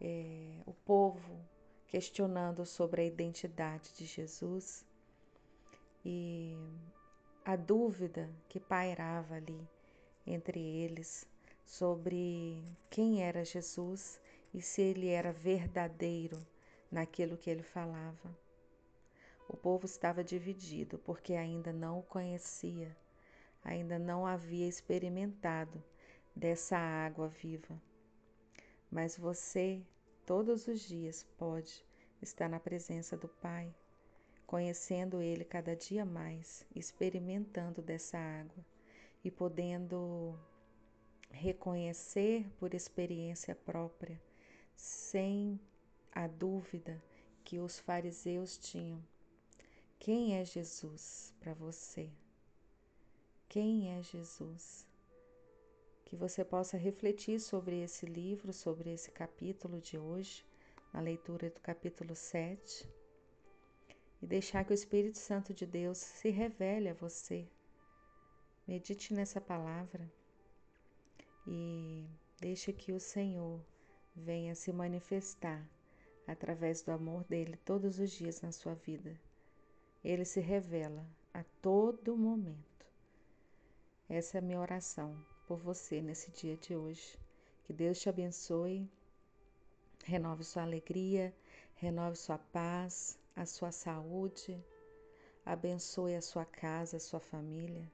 [0.00, 1.38] é, o povo
[1.88, 4.84] questionando sobre a identidade de Jesus
[6.04, 6.56] e
[7.44, 9.60] a dúvida que pairava ali
[10.26, 11.26] entre eles
[11.64, 14.20] sobre quem era Jesus
[14.54, 16.40] e se ele era verdadeiro
[16.90, 18.38] naquilo que ele falava.
[19.48, 22.96] O povo estava dividido porque ainda não o conhecia,
[23.64, 25.82] ainda não havia experimentado
[26.34, 27.78] dessa água viva.
[28.90, 29.82] Mas você,
[30.24, 31.84] todos os dias, pode
[32.22, 33.74] estar na presença do Pai,
[34.46, 38.64] conhecendo Ele cada dia mais, experimentando dessa água
[39.24, 40.38] e podendo
[41.30, 44.20] reconhecer por experiência própria,
[44.74, 45.60] sem
[46.12, 47.02] a dúvida
[47.44, 49.02] que os fariseus tinham.
[49.98, 52.10] Quem é Jesus para você?
[53.48, 54.86] Quem é Jesus?
[56.04, 60.44] Que você possa refletir sobre esse livro, sobre esse capítulo de hoje,
[60.92, 62.88] na leitura do capítulo 7,
[64.20, 67.48] e deixar que o Espírito Santo de Deus se revele a você
[68.66, 70.10] Medite nessa palavra
[71.46, 72.08] e
[72.40, 73.60] deixe que o Senhor
[74.14, 75.62] venha se manifestar
[76.26, 79.18] através do amor dele todos os dias na sua vida.
[80.02, 82.86] Ele se revela a todo momento.
[84.08, 87.18] Essa é a minha oração por você nesse dia de hoje.
[87.64, 88.88] Que Deus te abençoe,
[90.04, 91.34] renove sua alegria,
[91.76, 94.62] renove sua paz, a sua saúde,
[95.44, 97.90] abençoe a sua casa, a sua família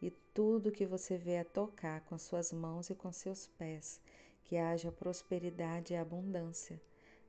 [0.00, 4.00] e tudo que você a tocar com suas mãos e com seus pés,
[4.46, 6.80] que haja prosperidade e abundância,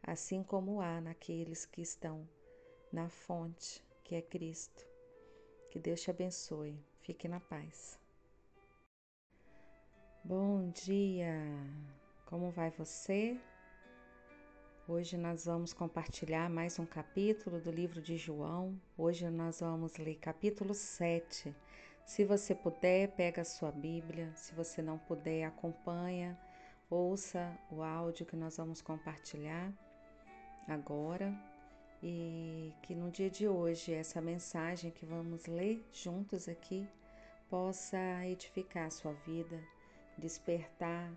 [0.04, 2.28] assim como há naqueles que estão
[2.94, 4.86] na fonte, que é Cristo.
[5.72, 6.80] Que Deus te abençoe.
[7.02, 8.00] Fique na paz.
[10.24, 11.36] Bom dia!
[12.28, 13.40] Como vai você?
[14.88, 18.80] Hoje nós vamos compartilhar mais um capítulo do livro de João.
[18.98, 21.54] Hoje nós vamos ler capítulo 7
[22.08, 24.32] se você puder, pega a sua Bíblia.
[24.34, 26.40] Se você não puder, acompanha,
[26.90, 29.72] ouça o áudio que nós vamos compartilhar
[30.68, 31.34] agora.
[32.02, 36.88] E que no dia de hoje essa mensagem que vamos ler juntos aqui
[37.50, 39.60] possa edificar a sua vida,
[40.16, 41.12] despertar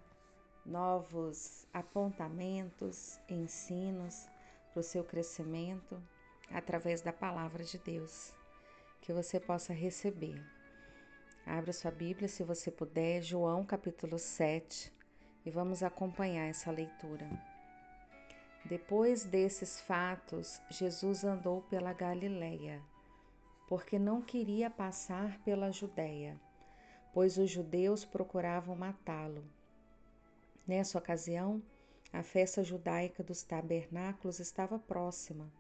[0.64, 4.26] novos apontamentos, ensinos
[4.72, 6.02] para o seu crescimento
[6.50, 8.32] através da palavra de Deus,
[9.02, 10.42] que você possa receber.
[11.44, 14.92] Abra sua Bíblia, se você puder, João capítulo 7,
[15.45, 17.28] e vamos acompanhar essa leitura.
[18.64, 22.80] Depois desses fatos, Jesus andou pela Galileia,
[23.68, 26.38] porque não queria passar pela Judéia.
[27.12, 29.45] pois os judeus procuravam matá-lo.
[30.66, 31.62] Nessa ocasião,
[32.12, 35.51] a festa judaica dos tabernáculos estava próxima.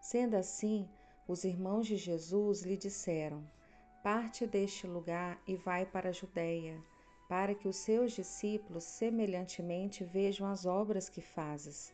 [0.00, 0.88] Sendo assim,
[1.26, 3.44] os irmãos de Jesus lhe disseram:
[4.02, 6.80] Parte deste lugar e vai para a Judéia,
[7.28, 11.92] para que os seus discípulos semelhantemente vejam as obras que fazes.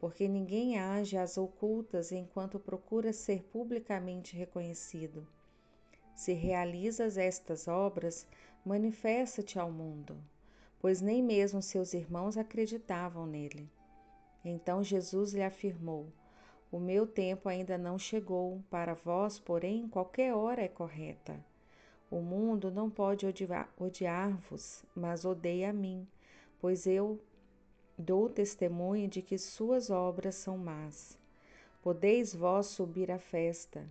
[0.00, 5.26] Porque ninguém age às ocultas enquanto procura ser publicamente reconhecido.
[6.14, 8.26] Se realizas estas obras,
[8.64, 10.16] manifesta-te ao mundo,
[10.80, 13.68] pois nem mesmo seus irmãos acreditavam nele.
[14.44, 16.06] Então Jesus lhe afirmou:
[16.74, 21.38] o meu tempo ainda não chegou, para vós, porém, qualquer hora é correta.
[22.14, 23.26] O mundo não pode
[23.76, 26.06] odiar-vos, mas odeia a mim,
[26.60, 27.20] pois eu
[27.98, 31.18] dou testemunho de que suas obras são más.
[31.82, 33.84] Podeis vós subir à festa.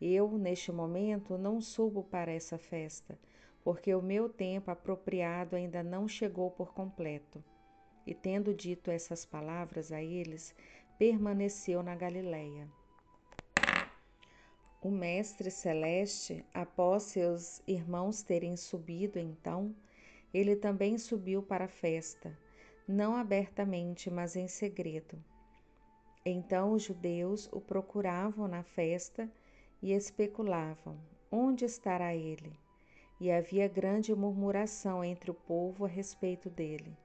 [0.00, 3.16] Eu, neste momento, não subo para essa festa,
[3.62, 7.40] porque o meu tempo apropriado ainda não chegou por completo.
[8.04, 10.52] E tendo dito essas palavras a eles,
[10.98, 12.68] permaneceu na Galileia.
[14.82, 19.76] O Mestre Celeste, após seus irmãos terem subido, então,
[20.32, 22.34] ele também subiu para a festa,
[22.88, 25.22] não abertamente, mas em segredo.
[26.24, 29.30] Então os judeus o procuravam na festa
[29.82, 30.98] e especulavam:
[31.30, 32.58] onde estará ele?
[33.20, 36.96] E havia grande murmuração entre o povo a respeito dele.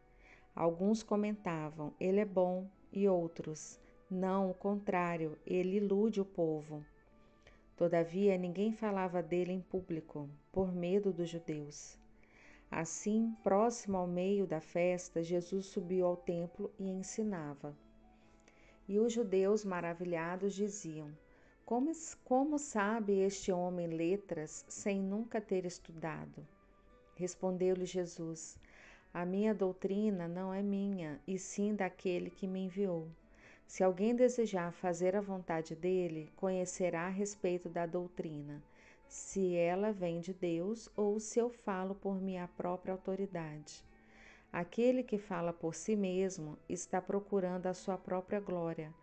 [0.55, 3.78] Alguns comentavam: ele é bom, e outros:
[4.09, 6.86] não, o contrário, ele ilude o povo.
[7.76, 11.97] Todavia, ninguém falava dele em público, por medo dos judeus.
[12.71, 17.76] Assim, próximo ao meio da festa, Jesus subiu ao templo e ensinava.
[18.88, 21.11] E os judeus, maravilhados, diziam:
[21.65, 21.91] Como,
[22.23, 26.47] como sabe este homem letras sem nunca ter estudado?
[27.15, 28.57] Respondeu-lhe Jesus:
[29.13, 33.09] A minha doutrina não é minha, e sim daquele que me enviou.
[33.68, 38.63] Se alguém desejar fazer a vontade dele, conhecerá a respeito da doutrina,
[39.07, 43.84] se ela vem de Deus ou se eu falo por minha própria autoridade.
[44.51, 48.93] Aquele que fala por si mesmo está procurando a sua própria glória,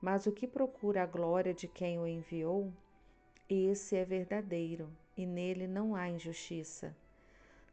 [0.00, 2.72] mas o que procura a glória de quem o enviou,
[3.48, 6.94] esse é verdadeiro, e nele não há injustiça.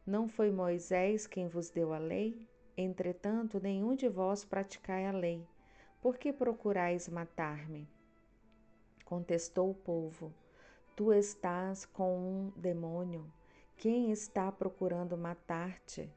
[0.07, 2.47] Não foi Moisés quem vos deu a lei?
[2.77, 5.45] Entretanto, nenhum de vós praticai a lei.
[6.05, 7.87] Por que procurais matar-me?
[9.05, 10.31] Contestou o povo:
[10.95, 13.25] Tu estás com um demônio.
[13.75, 16.07] Quem está procurando matar-te?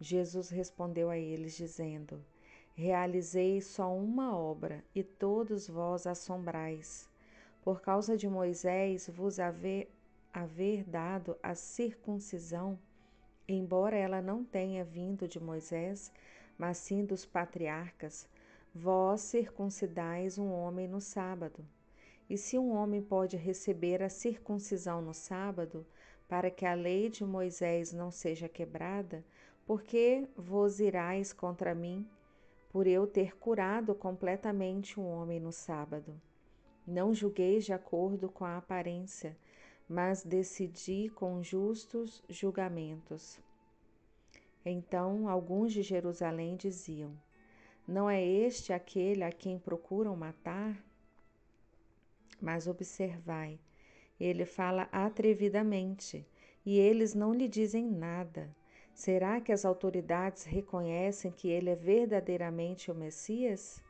[0.00, 2.20] Jesus respondeu a eles, dizendo:
[2.74, 7.08] Realizei só uma obra e todos vós assombrais.
[7.62, 9.94] Por causa de Moisés vos haver,
[10.32, 12.76] haver dado a circuncisão,
[13.46, 16.12] embora ela não tenha vindo de Moisés,
[16.58, 18.28] mas sim dos patriarcas
[18.74, 21.66] Vós circuncidais um homem no sábado.
[22.28, 25.84] E se um homem pode receber a circuncisão no sábado,
[26.28, 29.24] para que a lei de Moisés não seja quebrada,
[29.66, 32.08] por que vos irais contra mim,
[32.70, 36.20] por eu ter curado completamente um homem no sábado?
[36.86, 39.36] Não julgueis de acordo com a aparência,
[39.88, 43.40] mas decidi com justos julgamentos.
[44.64, 47.12] Então alguns de Jerusalém diziam:
[47.90, 50.80] não é este aquele a quem procuram matar?
[52.40, 53.58] Mas observai,
[54.18, 56.24] ele fala atrevidamente
[56.64, 58.54] e eles não lhe dizem nada.
[58.94, 63.82] Será que as autoridades reconhecem que ele é verdadeiramente o Messias?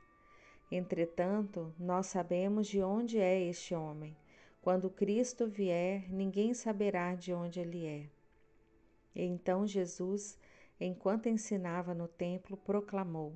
[0.73, 4.17] Entretanto, nós sabemos de onde é este homem.
[4.63, 8.07] Quando Cristo vier, ninguém saberá de onde ele é.
[9.15, 10.39] Então Jesus,
[10.81, 13.35] enquanto ensinava no templo, proclamou: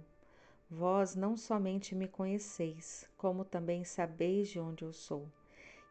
[0.71, 5.29] Vós não somente me conheceis, como também sabeis de onde eu sou.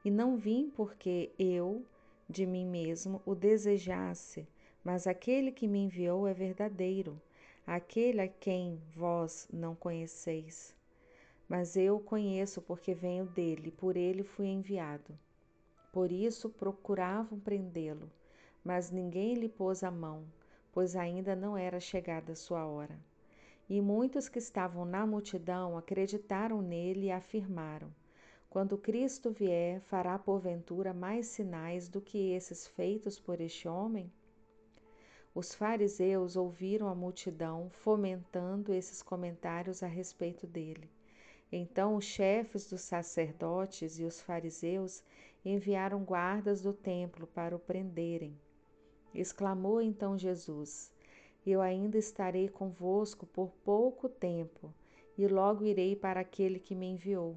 [0.04, 1.86] E não vim porque eu,
[2.28, 4.48] de mim mesmo, o desejasse,
[4.84, 7.22] mas aquele que me enviou é verdadeiro,
[7.66, 10.76] aquele a quem vós não conheceis.
[11.48, 15.18] Mas eu o conheço porque venho dele, por ele fui enviado.
[15.94, 18.12] Por isso procuravam prendê-lo,
[18.64, 20.26] mas ninguém lhe pôs a mão,
[20.72, 22.98] pois ainda não era chegada a sua hora.
[23.70, 27.90] E muitos que estavam na multidão acreditaram nele e afirmaram:
[28.50, 34.12] Quando Cristo vier, fará porventura mais sinais do que esses feitos por este homem?
[35.36, 40.88] Os fariseus ouviram a multidão fomentando esses comentários a respeito dele.
[41.52, 45.04] Então os chefes dos sacerdotes e os fariseus
[45.44, 48.38] enviaram guardas do templo para o prenderem.
[49.14, 50.93] Exclamou então Jesus:
[51.46, 54.74] Eu ainda estarei convosco por pouco tempo,
[55.18, 57.36] e logo irei para aquele que me enviou.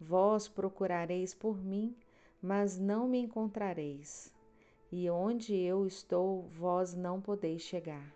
[0.00, 1.96] Vós procurareis por mim,
[2.42, 4.32] mas não me encontrareis.
[4.90, 8.12] E onde eu estou, vós não podeis chegar.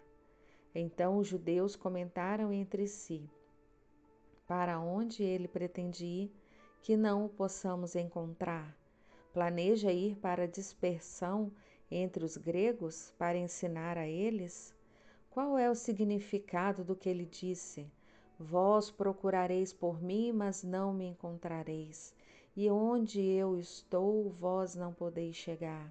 [0.74, 3.28] Então os judeus comentaram entre si:
[4.46, 6.32] Para onde ele pretende ir,
[6.82, 8.76] que não o possamos encontrar?
[9.32, 11.52] Planeja ir para a dispersão
[11.90, 14.74] entre os gregos para ensinar a eles?
[15.32, 17.90] Qual é o significado do que ele disse?
[18.38, 22.14] Vós procurareis por mim, mas não me encontrareis,
[22.54, 25.90] e onde eu estou, vós não podeis chegar.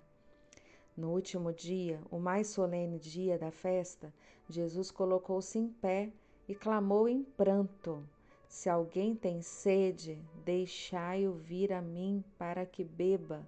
[0.96, 4.14] No último dia, o mais solene dia da festa,
[4.48, 6.12] Jesus colocou-se em pé
[6.48, 8.08] e clamou em pranto:
[8.48, 13.44] Se alguém tem sede, deixai-o vir a mim para que beba.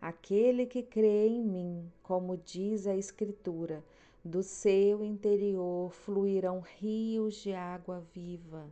[0.00, 3.84] Aquele que crê em mim, como diz a Escritura,
[4.26, 8.66] do seu interior fluirão rios de água viva.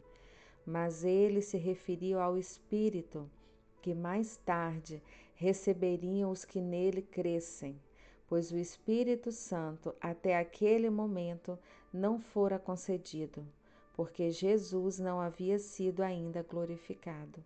[0.66, 3.30] Mas ele se referiu ao Espírito,
[3.80, 5.02] que mais tarde
[5.34, 7.78] receberiam os que nele crescem,
[8.26, 11.58] pois o Espírito Santo até aquele momento
[11.92, 13.46] não fora concedido,
[13.94, 17.44] porque Jesus não havia sido ainda glorificado.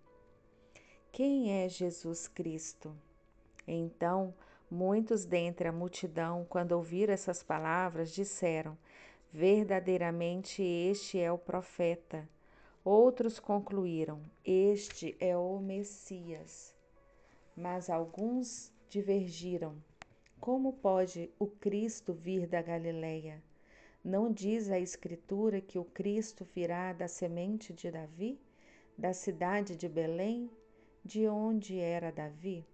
[1.10, 2.94] Quem é Jesus Cristo?
[3.66, 4.32] Então,
[4.70, 8.76] muitos dentre a multidão, quando ouviram essas palavras, disseram:
[9.32, 12.28] Verdadeiramente este é o profeta.
[12.84, 16.74] Outros concluíram: Este é o Messias.
[17.56, 19.76] Mas alguns divergiram.
[20.40, 23.42] Como pode o Cristo vir da Galileia?
[24.04, 28.40] Não diz a Escritura que o Cristo virá da semente de Davi,
[28.96, 30.48] da cidade de Belém,
[31.04, 32.64] de onde era Davi?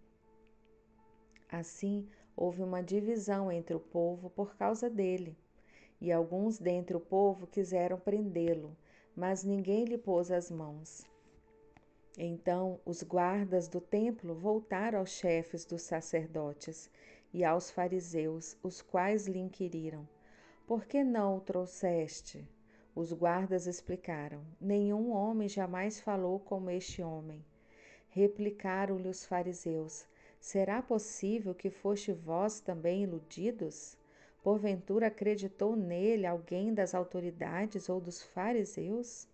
[1.49, 5.37] Assim, houve uma divisão entre o povo por causa dele,
[6.01, 8.77] e alguns dentre o povo quiseram prendê-lo,
[9.15, 11.07] mas ninguém lhe pôs as mãos.
[12.17, 16.91] Então os guardas do templo voltaram aos chefes dos sacerdotes
[17.33, 20.09] e aos fariseus, os quais lhe inquiriram:
[20.67, 22.49] Por que não o trouxeste?
[22.95, 27.45] Os guardas explicaram: Nenhum homem jamais falou como este homem.
[28.09, 30.07] Replicaram-lhe os fariseus:
[30.45, 33.97] Será possível que foste vós também iludidos?
[34.43, 39.27] Porventura acreditou nele alguém das autoridades ou dos fariseus?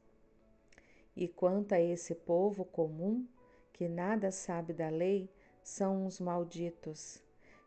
[1.17, 3.27] E quanto a esse povo comum,
[3.73, 5.29] que nada sabe da lei,
[5.65, 7.21] são os malditos.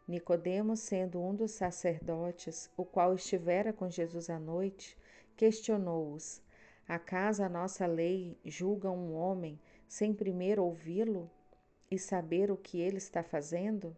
[0.07, 4.97] Nicodemos, sendo um dos sacerdotes, o qual estivera com Jesus à noite,
[5.35, 6.41] questionou-os:
[6.87, 11.29] Acaso a nossa lei julga um homem sem primeiro ouvi-lo
[11.93, 13.95] e saber o que ele está fazendo?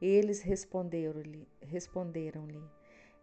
[0.00, 2.62] Eles responderam-lhe: responderam-lhe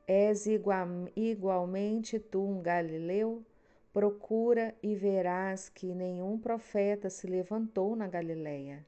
[0.08, 3.45] És igual, igualmente tu um galileu?
[3.93, 8.86] Procura e verás que nenhum profeta se levantou na Galileia.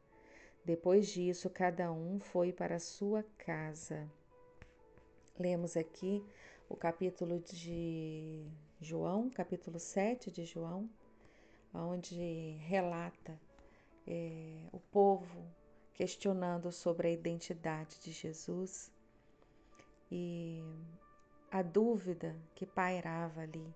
[0.66, 4.10] Depois disso, cada um foi para sua casa.
[5.38, 6.24] Lemos aqui
[6.70, 8.48] o capítulo de
[8.80, 10.90] João, capítulo 7 de João,
[11.74, 13.38] onde relata
[14.08, 15.46] é, o povo
[15.94, 18.92] questionando sobre a identidade de Jesus
[20.12, 20.62] e
[21.52, 23.74] a dúvida que pairava ali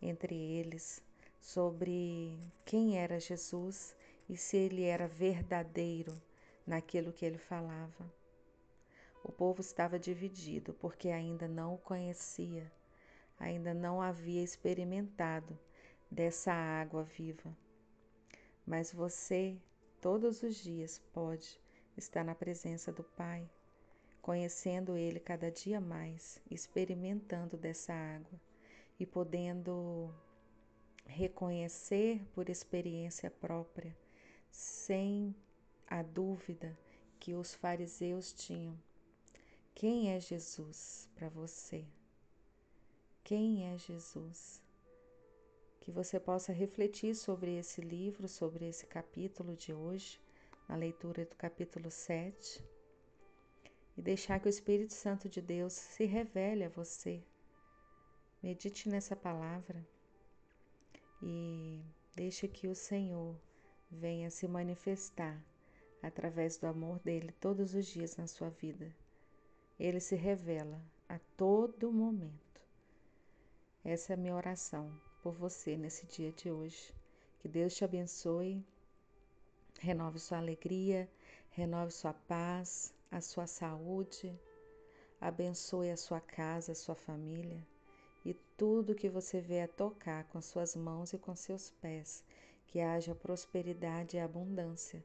[0.00, 1.02] entre eles
[1.40, 3.94] sobre quem era Jesus
[4.28, 6.20] e se ele era verdadeiro
[6.66, 8.12] naquilo que ele falava.
[9.24, 12.70] O povo estava dividido porque ainda não o conhecia,
[13.38, 15.58] ainda não havia experimentado
[16.10, 17.56] dessa água viva.
[18.66, 19.56] Mas você,
[20.00, 21.60] todos os dias, pode
[21.96, 23.48] estar na presença do Pai,
[24.20, 28.40] conhecendo Ele cada dia mais, experimentando dessa água
[28.98, 30.14] e podendo
[31.04, 33.96] reconhecer por experiência própria,
[34.50, 35.34] sem
[35.86, 36.78] a dúvida
[37.18, 38.78] que os fariseus tinham.
[39.74, 41.84] Quem é Jesus para você?
[43.24, 44.61] Quem é Jesus?
[45.82, 50.20] Que você possa refletir sobre esse livro, sobre esse capítulo de hoje,
[50.68, 52.64] na leitura do capítulo 7,
[53.96, 57.20] e deixar que o Espírito Santo de Deus se revele a você.
[58.40, 59.84] Medite nessa palavra
[61.20, 61.82] e
[62.14, 63.36] deixe que o Senhor
[63.90, 65.44] venha se manifestar
[66.00, 68.94] através do amor dele todos os dias na sua vida.
[69.80, 72.62] Ele se revela a todo momento.
[73.84, 74.92] Essa é a minha oração
[75.22, 76.92] por você nesse dia de hoje.
[77.38, 78.62] Que Deus te abençoe,
[79.80, 81.08] renove sua alegria,
[81.50, 84.38] renove sua paz, a sua saúde,
[85.20, 87.64] abençoe a sua casa, a sua família
[88.24, 92.24] e tudo que você a tocar com suas mãos e com seus pés,
[92.68, 95.04] que haja prosperidade e abundância,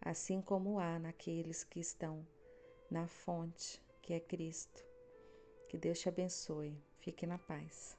[0.00, 2.26] assim como há naqueles que estão
[2.90, 4.84] na fonte, que é Cristo.
[5.68, 6.74] Que Deus te abençoe.
[6.98, 7.97] Fique na paz.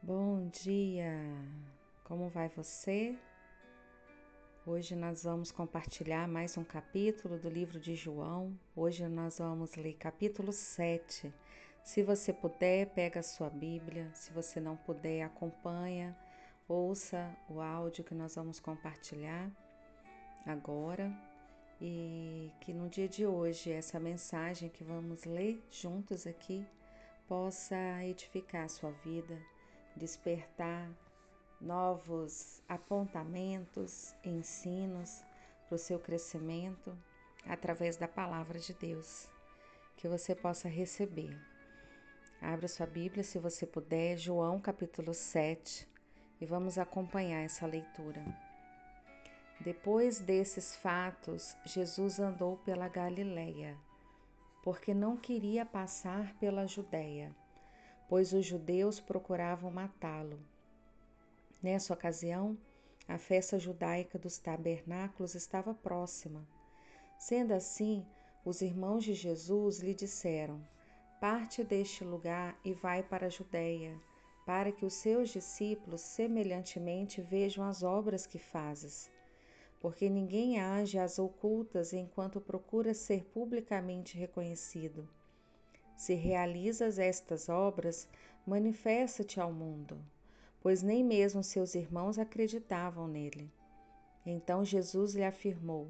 [0.00, 1.12] Bom dia!
[2.04, 3.18] Como vai você?
[4.64, 8.56] Hoje nós vamos compartilhar mais um capítulo do livro de João.
[8.76, 11.34] Hoje nós vamos ler capítulo 7.
[11.82, 14.08] Se você puder, pega a sua Bíblia.
[14.14, 16.16] Se você não puder, acompanha,
[16.68, 19.50] ouça o áudio que nós vamos compartilhar
[20.46, 21.12] agora.
[21.80, 26.64] E que no dia de hoje essa mensagem que vamos ler juntos aqui
[27.26, 29.36] possa edificar a sua vida,
[29.98, 30.88] despertar
[31.60, 35.22] novos apontamentos, ensinos
[35.66, 36.96] para o seu crescimento
[37.46, 39.28] através da palavra de Deus,
[39.96, 41.36] que você possa receber.
[42.40, 45.88] Abra sua Bíblia, se você puder, João capítulo 7,
[46.40, 48.24] e vamos acompanhar essa leitura.
[49.60, 53.76] Depois desses fatos, Jesus andou pela Galileia,
[54.62, 57.34] porque não queria passar pela Judéia,
[58.08, 60.40] pois os judeus procuravam matá-lo.
[61.62, 62.56] Nessa ocasião,
[63.06, 66.46] a festa judaica dos tabernáculos estava próxima.
[67.18, 68.04] Sendo assim,
[68.44, 70.60] os irmãos de Jesus lhe disseram:
[71.20, 73.98] Parte deste lugar e vai para a Judéia,
[74.46, 79.10] para que os seus discípulos semelhantemente vejam as obras que fazes.
[79.80, 85.08] Porque ninguém age às ocultas enquanto procura ser publicamente reconhecido.
[85.98, 88.08] Se realizas estas obras,
[88.46, 89.98] manifesta-te ao mundo
[90.60, 93.50] pois nem mesmo seus irmãos acreditavam nele.
[94.26, 95.88] Então Jesus lhe afirmou: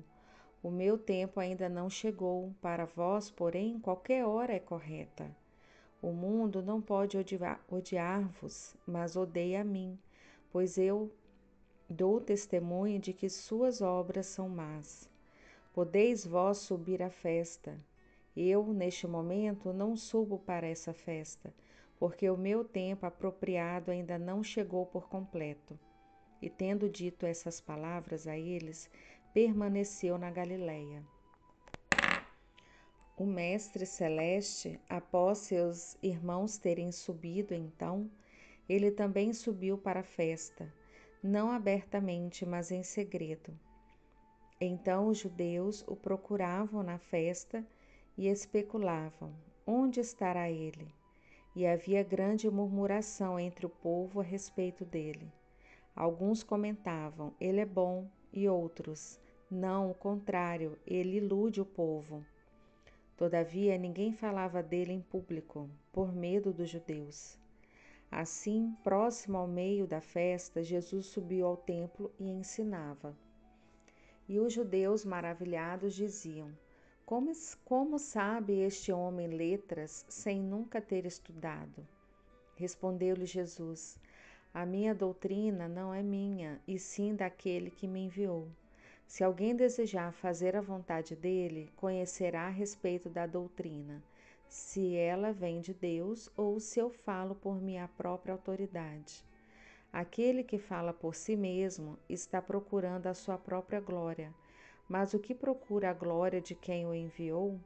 [0.63, 5.35] O meu tempo ainda não chegou, para vós, porém, qualquer hora é correta.
[6.01, 7.19] O mundo não pode
[7.69, 9.99] odiar-vos, mas odeia a mim,
[10.53, 11.11] pois eu
[11.91, 15.11] dou testemunho de que suas obras são más.
[15.73, 17.77] Podeis vós subir à festa.
[18.41, 21.53] Eu, neste momento, não subo para essa festa,
[21.99, 25.77] porque o meu tempo apropriado ainda não chegou por completo.
[26.41, 28.89] E tendo dito essas palavras a eles,
[29.35, 31.03] permaneceu na Galiléia.
[33.17, 38.09] O Mestre Celeste, após seus irmãos terem subido então,
[38.69, 40.73] ele também subiu para a festa,
[41.21, 43.53] não abertamente, mas em segredo.
[44.61, 47.67] Então os judeus o procuravam na festa
[48.19, 49.33] e especulavam:
[49.67, 50.93] onde estará ele?
[51.59, 55.33] e havia grande murmuração entre o povo a respeito dele.
[55.93, 59.19] Alguns comentavam: ele é bom, e outros:
[59.51, 62.25] não, o contrário, ele ilude o povo.
[63.17, 67.37] Todavia, ninguém falava dele em público, por medo dos judeus.
[68.09, 73.17] Assim, próximo ao meio da festa, Jesus subiu ao templo e ensinava.
[74.29, 76.53] E os judeus maravilhados diziam:
[77.09, 77.33] como,
[77.65, 81.89] como sabe este homem letras sem nunca ter estudado?
[82.55, 83.99] Respondeu-lhe Jesus:
[84.53, 88.47] A minha doutrina não é minha, e sim daquele que me enviou.
[89.07, 94.03] Se alguém desejar fazer a vontade dele, conhecerá a respeito da doutrina,
[94.47, 99.25] se ela vem de Deus ou se eu falo por minha própria autoridade.
[99.91, 104.31] Aquele que fala por si mesmo está procurando a sua própria glória
[104.89, 107.61] mas o que procura a glória de quem o enviou,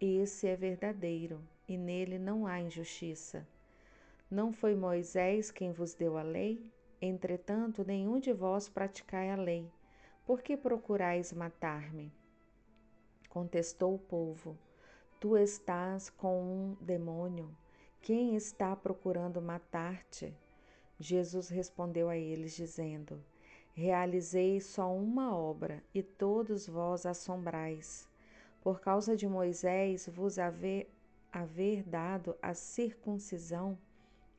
[0.00, 3.46] esse é verdadeiro, e nele não há injustiça.
[4.30, 6.70] Não foi Moisés quem vos deu a lei?
[7.00, 9.70] Entretanto, nenhum de vós praticai a lei.
[10.26, 12.12] Por que procurais matar-me?
[13.28, 14.56] Contestou o povo:
[15.20, 17.48] Tu estás com um demônio.
[18.00, 20.34] Quem está procurando matar-te?
[20.98, 23.22] Jesus respondeu a eles, dizendo:
[23.74, 28.06] Realizei só uma obra, e todos vós assombrais.
[28.60, 30.92] Por causa de Moisés vos haver,
[31.32, 33.78] haver dado a circuncisão,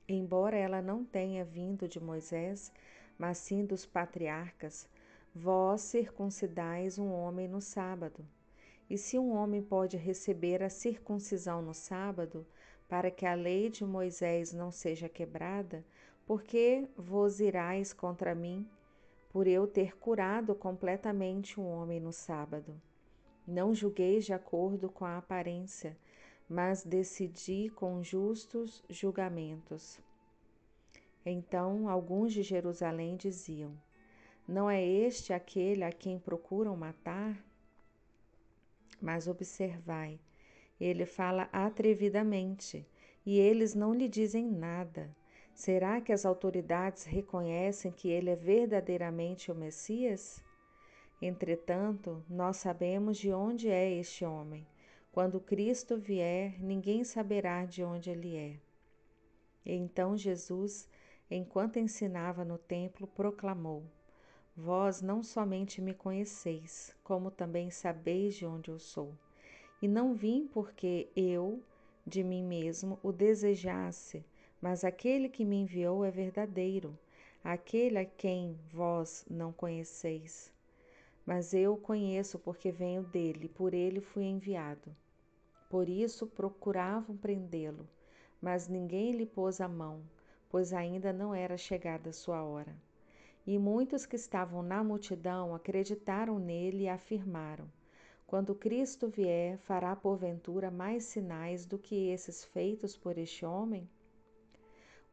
[0.08, 2.72] embora ela não tenha vindo de Moisés,
[3.18, 4.88] mas sim dos patriarcas,
[5.34, 8.24] vós circuncidais um homem no sábado.
[8.88, 12.46] E se um homem pode receber a circuncisão no sábado,
[12.88, 15.84] para que a lei de Moisés não seja quebrada,
[16.24, 18.70] por que vos irais contra mim?
[19.34, 22.80] Por eu ter curado completamente um homem no sábado.
[23.48, 25.98] Não julgueis de acordo com a aparência,
[26.48, 30.00] mas decidi com justos julgamentos.
[31.26, 33.72] Então alguns de Jerusalém diziam:
[34.48, 37.36] Não é este aquele a quem procuram matar?
[39.02, 40.20] Mas observai
[40.80, 42.86] Ele fala atrevidamente
[43.26, 45.10] e eles não lhe dizem nada.
[45.54, 50.44] Será que as autoridades reconhecem que ele é verdadeiramente o Messias?
[51.22, 54.66] Entretanto, nós sabemos de onde é este homem.
[55.12, 58.60] Quando Cristo vier, ninguém saberá de onde ele é.
[59.64, 60.90] Então Jesus,
[61.30, 63.84] enquanto ensinava no templo, proclamou:
[64.58, 69.14] Vós não somente me conheceis, como também sabeis de onde eu sou.
[69.82, 71.62] E não vim porque eu,
[72.06, 74.26] de mim mesmo, o desejasse,
[74.64, 76.98] mas aquele que me enviou é verdadeiro,
[77.44, 80.54] aquele a quem vós não conheceis.
[81.26, 84.96] Mas eu o conheço porque venho dele, por ele fui enviado.
[85.70, 87.86] Por isso procuravam prendê-lo,
[88.42, 90.02] mas ninguém lhe pôs a mão,
[90.50, 92.74] pois ainda não era chegada a sua hora.
[93.46, 97.70] E muitos que estavam na multidão acreditaram nele e afirmaram:
[98.26, 103.90] Quando Cristo vier, fará porventura mais sinais do que esses feitos por este homem?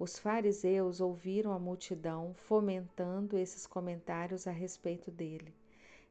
[0.01, 5.55] Os fariseus ouviram a multidão fomentando esses comentários a respeito dele.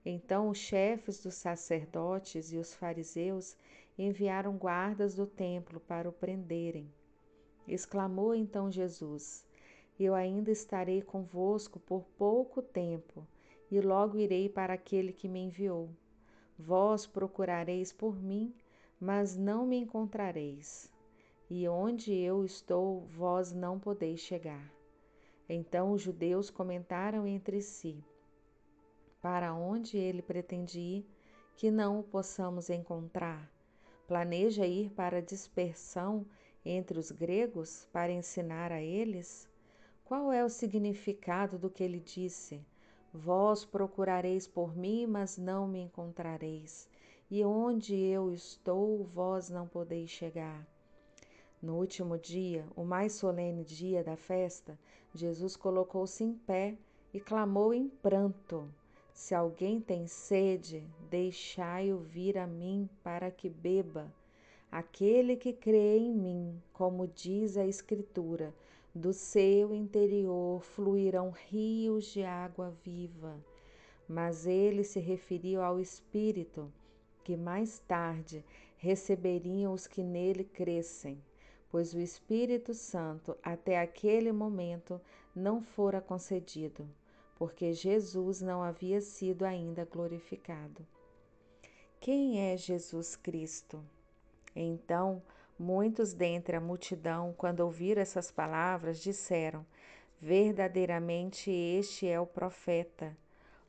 [0.06, 3.58] Então os chefes dos sacerdotes e os fariseus
[3.98, 6.88] enviaram guardas do templo para o prenderem.
[7.68, 9.44] Exclamou então Jesus:
[10.00, 13.26] eu ainda estarei convosco por pouco tempo,
[13.72, 15.90] e logo irei para aquele que me enviou.
[16.60, 18.54] Vós procurareis por mim,
[19.02, 20.92] mas não me encontrareis.
[21.52, 24.72] E onde eu estou, vós não podeis chegar.
[25.50, 28.04] Então os judeus comentaram entre si:
[29.20, 31.10] Para onde ele pretende ir,
[31.58, 33.52] que não o possamos encontrar?
[34.08, 36.24] Planeja ir para dispersão
[36.64, 39.50] entre os gregos para ensinar a eles?
[40.06, 42.64] Qual é o significado do que ele disse?
[43.12, 46.88] Vós procurareis por mim, mas não me encontrareis,
[47.30, 50.68] e onde eu estou, vós não podeis chegar.
[51.62, 54.80] No último dia, o mais solene dia da festa,
[55.14, 56.78] Jesus colocou-se em pé
[57.14, 58.74] e clamou em pranto:
[59.14, 64.10] Se alguém tem sede, deixai-o vir a mim para que beba.
[64.72, 68.54] Aquele que crê em mim, como diz a Escritura,
[68.96, 73.36] do seu interior fluirão rios de água viva.
[74.08, 76.72] Mas ele se referiu ao Espírito,
[77.24, 78.46] que mais tarde
[78.78, 81.22] receberiam os que nele crescem,
[81.70, 85.00] pois o Espírito Santo até aquele momento
[85.36, 86.88] não fora concedido,
[87.36, 90.86] porque Jesus não havia sido ainda glorificado.
[92.00, 93.84] Quem é Jesus Cristo?
[94.56, 95.22] Então,
[95.60, 99.66] Muitos dentre a multidão, quando ouviram essas palavras, disseram:
[100.22, 103.16] Verdadeiramente este é o profeta.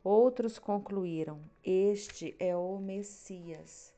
[0.04, 3.92] Outros concluíram: Este é o Messias.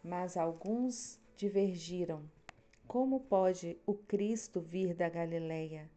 [0.00, 2.22] Mas alguns divergiram:
[2.88, 5.90] Como pode o Cristo vir da Galileia?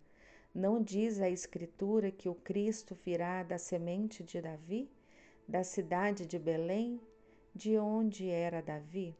[0.54, 4.92] Não diz a Escritura que o Cristo virá da semente de Davi,
[5.48, 7.00] da cidade de Belém,
[7.56, 9.16] de onde era Davi?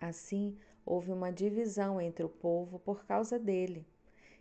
[0.00, 0.56] Assim,
[0.86, 3.86] houve uma divisão entre o povo por causa dele.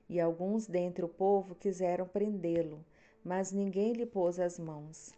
[0.07, 2.85] E alguns dentre o povo quiseram prendê-lo,
[3.21, 5.13] mas ninguém lhe pôs as mãos.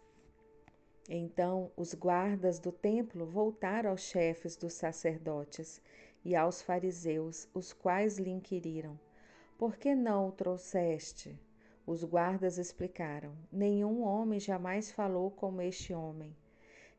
[1.08, 5.80] Então os guardas do templo voltaram aos chefes dos sacerdotes
[6.24, 8.98] e aos fariseus, os quais lhe inquiriram:
[9.56, 11.38] Por que não o trouxeste?
[11.86, 16.36] Os guardas explicaram: Nenhum homem jamais falou como este homem.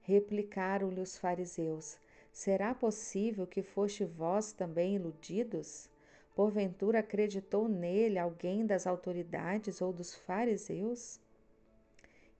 [0.02, 2.00] Replicaram-lhe os fariseus:
[2.32, 5.88] Será possível que foste vós também iludidos?
[6.34, 11.20] Porventura acreditou nele alguém das autoridades ou dos fariseus?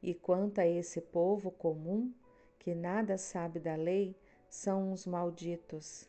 [0.02, 2.12] E quanto a esse povo comum,
[2.58, 4.16] que nada sabe da lei,
[4.50, 6.09] são uns malditos.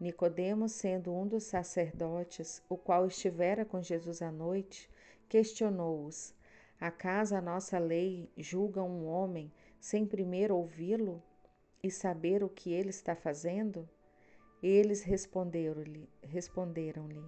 [0.00, 4.88] Nicodemos, sendo um dos sacerdotes, o qual estivera com Jesus à noite,
[5.28, 6.32] questionou-os:
[6.80, 11.20] Acaso a nossa lei julga um homem sem primeiro ouvi-lo
[11.82, 13.88] e saber o que ele está fazendo?
[14.62, 17.24] Eles responderam-lhe, responderam-lhe: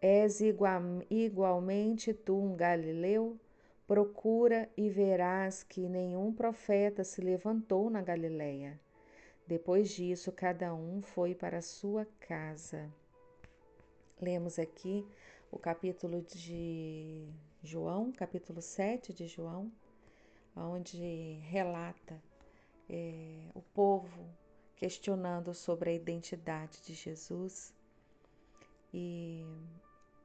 [0.00, 3.38] És igual, igualmente tu um galileu?
[3.86, 8.78] Procura e verás que nenhum profeta se levantou na Galileia.
[9.48, 12.86] Depois disso, cada um foi para sua casa.
[14.20, 15.08] Lemos aqui
[15.50, 17.26] o capítulo de
[17.62, 19.72] João, capítulo 7 de João,
[20.54, 22.22] onde relata
[22.90, 24.28] é, o povo
[24.76, 27.72] questionando sobre a identidade de Jesus
[28.92, 29.46] e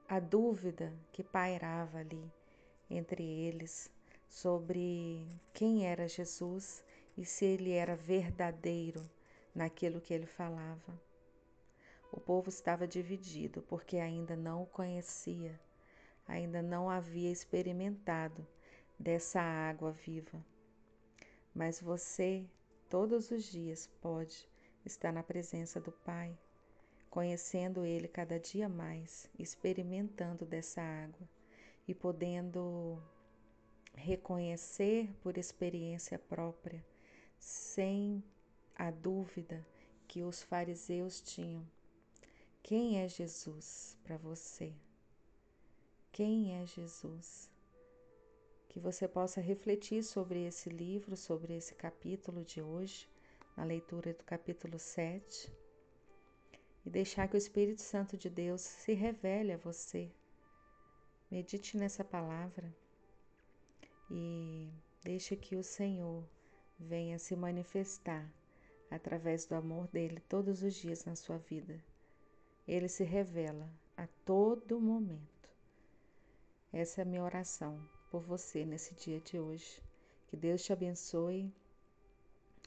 [0.10, 2.30] a dúvida que pairava ali
[2.90, 3.90] entre eles
[4.28, 6.84] sobre quem era Jesus
[7.18, 9.08] e se ele era verdadeiro,
[9.54, 11.00] naquilo que ele falava.
[12.12, 15.60] O povo estava dividido porque ainda não o conhecia,
[16.28, 18.46] ainda não havia experimentado
[19.00, 20.44] dessa água viva.
[21.54, 22.46] Mas você,
[22.90, 24.48] todos os dias, pode
[24.86, 26.38] estar na presença do Pai,
[27.10, 31.28] conhecendo Ele cada dia mais, experimentando dessa água
[31.88, 33.02] e podendo
[33.96, 36.84] reconhecer por experiência própria,
[37.44, 38.24] sem
[38.74, 39.66] a dúvida
[40.08, 41.68] que os fariseus tinham.
[42.62, 44.74] Quem é Jesus para você?
[46.12, 47.50] Quem é Jesus?
[48.70, 53.10] Que você possa refletir sobre esse livro, sobre esse capítulo de hoje,
[53.58, 55.52] na leitura do capítulo 7,
[56.86, 60.10] e deixar que o Espírito Santo de Deus se revele a você.
[61.30, 62.74] Medite nessa palavra
[64.10, 64.70] e
[65.04, 66.24] deixe que o Senhor
[66.80, 68.30] venha se manifestar
[68.90, 71.84] através do amor dele todos os dias na sua vida.
[72.68, 75.50] Ele se revela a todo momento.
[76.72, 79.82] Essa é a minha oração por você nesse dia de hoje.
[80.28, 81.52] Que Deus te abençoe,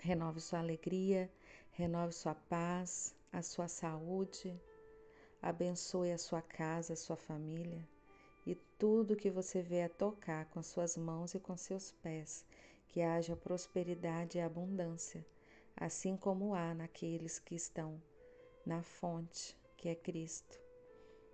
[0.01, 1.31] renove sua alegria,
[1.73, 4.59] renove sua paz, a sua saúde,
[5.43, 7.83] abençoe a sua casa, a sua família
[8.47, 12.45] e tudo que você a tocar com suas mãos e com seus pés,
[12.89, 15.25] que haja prosperidade e abundância,
[15.77, 18.01] assim como há naqueles que estão
[18.65, 20.59] na fonte, que é Cristo.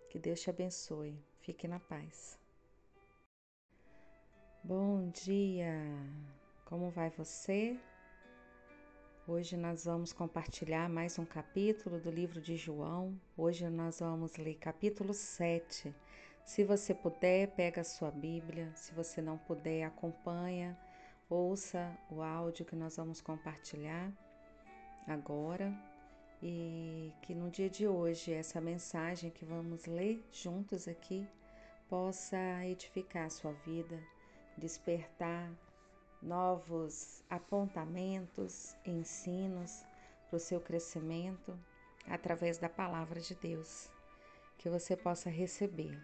[0.09, 1.18] Que Deus te abençoe.
[1.40, 2.38] Fique na paz.
[4.62, 5.74] Bom dia!
[6.64, 7.78] Como vai você?
[9.26, 13.18] Hoje nós vamos compartilhar mais um capítulo do livro de João.
[13.36, 15.94] Hoje nós vamos ler capítulo 7
[16.44, 18.70] se você puder, pega a sua Bíblia.
[18.74, 20.76] Se você não puder, acompanha,
[21.33, 24.12] ouça o áudio que nós vamos compartilhar
[25.07, 25.72] agora.
[26.45, 31.26] E que no dia de hoje essa mensagem que vamos ler juntos aqui
[31.89, 34.03] possa edificar a sua vida,
[34.59, 35.49] despertar
[36.20, 39.85] novos apontamentos, ensinos
[40.28, 41.57] para o seu crescimento
[42.09, 43.89] através da palavra de Deus,
[44.59, 45.97] que você possa receber.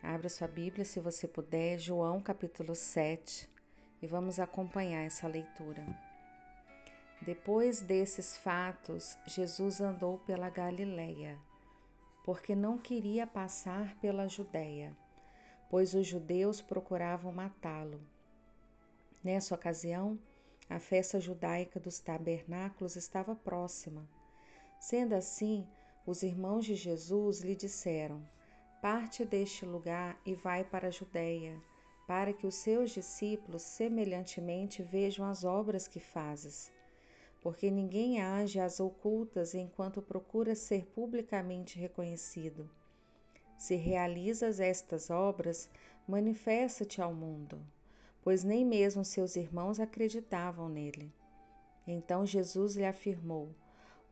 [0.00, 3.51] Abra sua Bíblia, se você puder, João capítulo 7,
[4.02, 5.86] e vamos acompanhar essa leitura.
[7.20, 11.38] Depois desses fatos, Jesus andou pela Galileia,
[12.24, 14.96] porque não queria passar pela Judéia,
[15.70, 18.00] pois os judeus procuravam matá-lo.
[19.22, 20.18] Nessa ocasião,
[20.68, 24.08] a festa judaica dos tabernáculos estava próxima.
[24.80, 25.64] Sendo assim,
[26.04, 28.20] os irmãos de Jesus lhe disseram:
[28.80, 31.56] Parte deste lugar e vai para a Judéia,
[32.12, 36.70] para que os seus discípulos semelhantemente vejam as obras que fazes.
[37.40, 42.68] Porque ninguém age às ocultas enquanto procura ser publicamente reconhecido.
[43.56, 45.70] Se realizas estas obras,
[46.06, 47.58] manifesta-te ao mundo,
[48.20, 51.10] pois nem mesmo seus irmãos acreditavam nele.
[51.86, 53.54] Então Jesus lhe afirmou: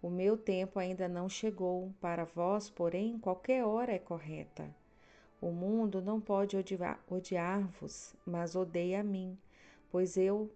[0.01, 4.75] o meu tempo ainda não chegou, para vós, porém, qualquer hora é correta.
[5.41, 6.55] O mundo não pode
[7.09, 9.39] odiar-vos, mas odeia a mim,
[9.91, 10.51] pois eu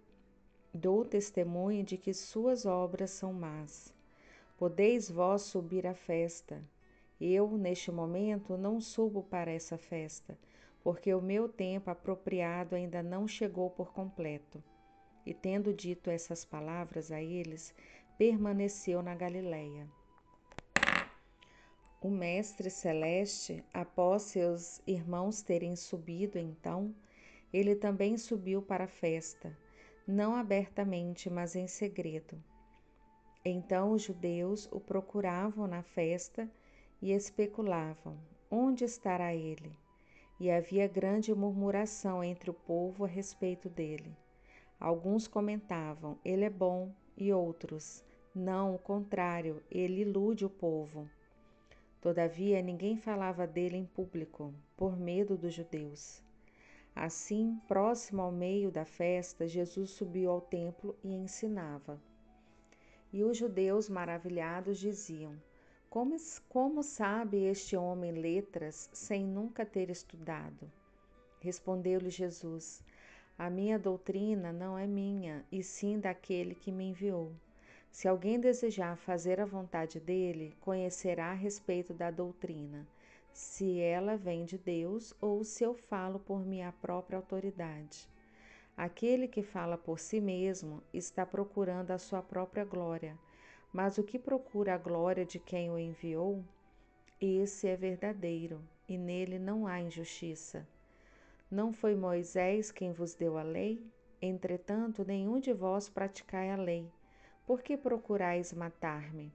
[0.71, 3.91] dou testemunho de que suas obras são más.
[4.57, 6.61] Podeis vós subir à festa.
[7.19, 10.37] Eu, neste momento, não subo para essa festa,
[10.83, 14.63] porque o meu tempo apropriado ainda não chegou por completo.
[15.25, 17.73] E tendo dito essas palavras a eles,
[18.19, 19.87] permaneceu na Galiléia.
[22.01, 26.93] O Mestre Celeste, após seus irmãos terem subido, então,
[27.51, 29.57] ele também subiu para a festa,
[30.05, 32.37] não abertamente, mas em segredo.
[33.43, 36.49] Então os judeus o procuravam na festa
[37.01, 38.17] e especulavam:
[38.51, 39.77] onde estará ele?
[40.39, 44.15] E havia grande murmuração entre o povo a respeito dele.
[44.79, 51.09] Alguns comentavam: ele é bom, e outros: Não, o contrário, ele ilude o povo.
[52.05, 56.21] Todavia, ninguém falava dele em público, por medo dos judeus.
[56.95, 61.99] Assim, próximo ao meio da festa, Jesus subiu ao templo e ensinava.
[63.11, 65.33] E os judeus, maravilhados, diziam:
[65.89, 66.15] Como,
[66.47, 70.71] como sabe este homem letras sem nunca ter estudado?
[71.39, 72.83] Respondeu-lhe Jesus:
[73.35, 77.33] a minha doutrina não é minha, e sim daquele que me enviou.
[77.95, 82.85] Se alguém desejar fazer a vontade dele, conhecerá a respeito da doutrina,
[83.31, 88.09] se ela vem de Deus ou se eu falo por minha própria autoridade.
[88.75, 93.17] Aquele que fala por si mesmo está procurando a sua própria glória,
[93.71, 96.43] Mas o que procura a glória de quem o enviou,
[97.21, 100.67] esse é verdadeiro, e nele não há injustiça.
[101.49, 103.89] Não foi Moisés quem vos deu a lei?
[104.21, 106.91] Entretanto, nenhum de vós praticai a lei.
[107.45, 109.31] Por que procurais matar-me?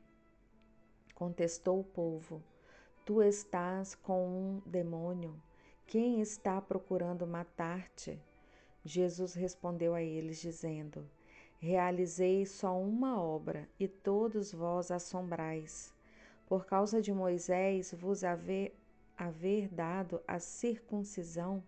[1.15, 2.43] Contestou o povo:
[3.07, 5.41] Tu estás com um demônio.
[5.87, 8.21] Quem está procurando matar-te?
[8.85, 11.09] Jesus respondeu a eles, dizendo:
[11.61, 15.95] Realizei só uma obra, e todos vós assombrais.
[16.49, 18.77] Por causa de Moisés vos haver,
[19.17, 21.63] haver dado a circuncisão,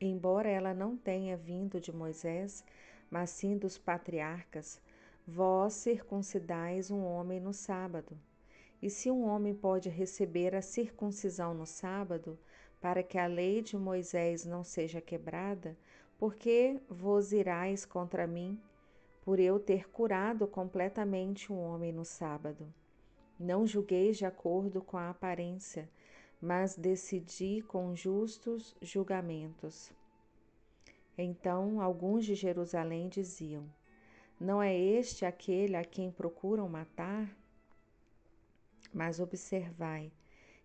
[0.00, 2.64] embora ela não tenha vindo de Moisés,
[3.08, 4.82] mas sim dos patriarcas,
[5.30, 8.18] vós circuncidais um homem no sábado.
[8.80, 12.38] E se um homem pode receber a circuncisão no sábado,
[12.80, 15.76] para que a lei de Moisés não seja quebrada,
[16.16, 18.58] por que vos irais contra mim,
[19.22, 22.72] por eu ter curado completamente um homem no sábado?
[23.38, 25.90] Não julgueis de acordo com a aparência,
[26.40, 29.92] mas decidi com justos julgamentos.
[31.18, 33.68] Então alguns de Jerusalém diziam:
[34.40, 37.28] Não é este aquele a quem procuram matar?
[38.94, 40.12] Mas observai,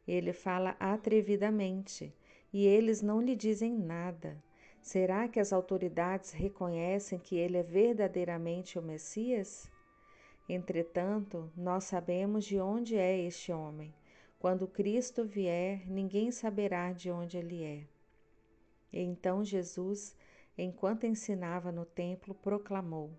[0.08, 2.14] ele fala atrevidamente
[2.52, 4.38] e eles não lhe dizem nada.
[4.80, 9.72] Será que as autoridades reconhecem que ele é verdadeiramente o Messias?
[10.48, 13.94] Entretanto, nós sabemos de onde é este homem.
[14.38, 17.88] Quando Cristo vier, ninguém saberá de onde ele é.
[18.92, 20.16] Então Jesus,
[20.58, 23.10] enquanto ensinava no templo, proclamou: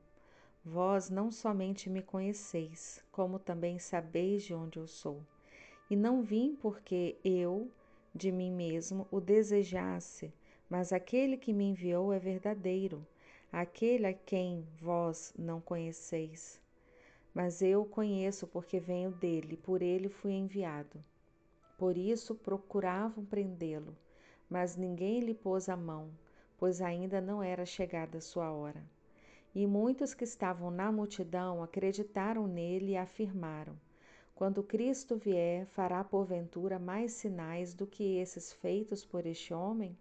[0.66, 5.20] Vós não somente me conheceis, como também sabeis de onde eu sou.
[5.90, 7.70] E não vim porque eu,
[8.14, 10.32] de mim mesmo, o desejasse,
[10.70, 13.06] mas aquele que me enviou é verdadeiro,
[13.52, 16.58] aquele a quem vós não conheceis.
[17.34, 21.04] Mas eu o conheço porque venho dele, por ele fui enviado.
[21.76, 23.94] Por isso procuravam prendê-lo,
[24.48, 26.08] mas ninguém lhe pôs a mão,
[26.56, 28.82] pois ainda não era chegada a sua hora.
[29.54, 33.78] E muitos que estavam na multidão acreditaram nele e afirmaram:
[34.34, 39.96] Quando Cristo vier, fará porventura mais sinais do que esses feitos por este homem?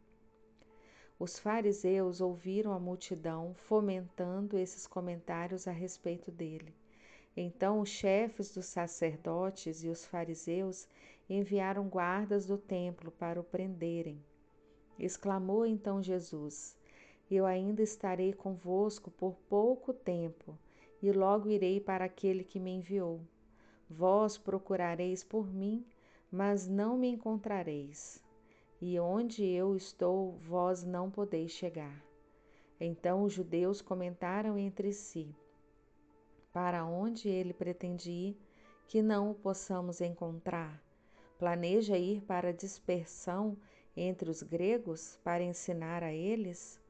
[1.20, 6.74] Os fariseus ouviram a multidão fomentando esses comentários a respeito dele.
[7.38, 10.88] Então os chefes dos sacerdotes e os fariseus
[11.30, 14.20] enviaram guardas do templo para o prenderem.
[14.98, 16.76] Exclamou então Jesus:
[17.36, 20.58] eu ainda estarei convosco por pouco tempo,
[21.02, 23.22] e logo irei para aquele que me enviou.
[23.90, 25.86] Vós procurareis por mim,
[26.32, 28.24] mas não me encontrareis.
[28.82, 32.04] E onde eu estou, vós não podeis chegar.
[32.80, 35.34] Então os judeus comentaram entre si:
[36.52, 38.38] Para onde ele pretende ir,
[38.88, 40.82] que não o possamos encontrar?
[41.38, 43.58] Planeja ir para a dispersão
[43.96, 46.83] entre os gregos para ensinar a eles?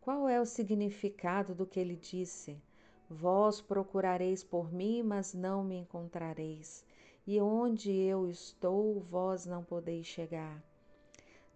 [0.00, 2.56] Qual é o significado do que ele disse?
[3.10, 6.84] Vós procurareis por mim, mas não me encontrareis.
[7.26, 10.62] E onde eu estou, vós não podeis chegar.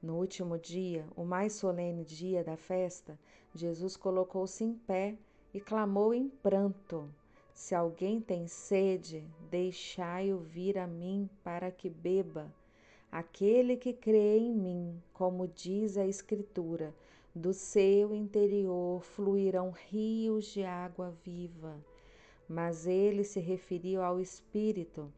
[0.03, 3.19] No último dia, o mais solene dia da festa,
[3.55, 5.17] Jesus colocou-se em pé
[5.55, 7.09] e clamou em pranto:
[7.55, 12.53] Se alguém tem sede, deixai-o vir a mim para que beba.
[13.11, 16.95] Aquele que crê em mim, como diz a Escritura,
[17.35, 21.83] do seu interior fluirão rios de água viva.
[22.49, 25.13] Mas ele se referiu ao Espírito,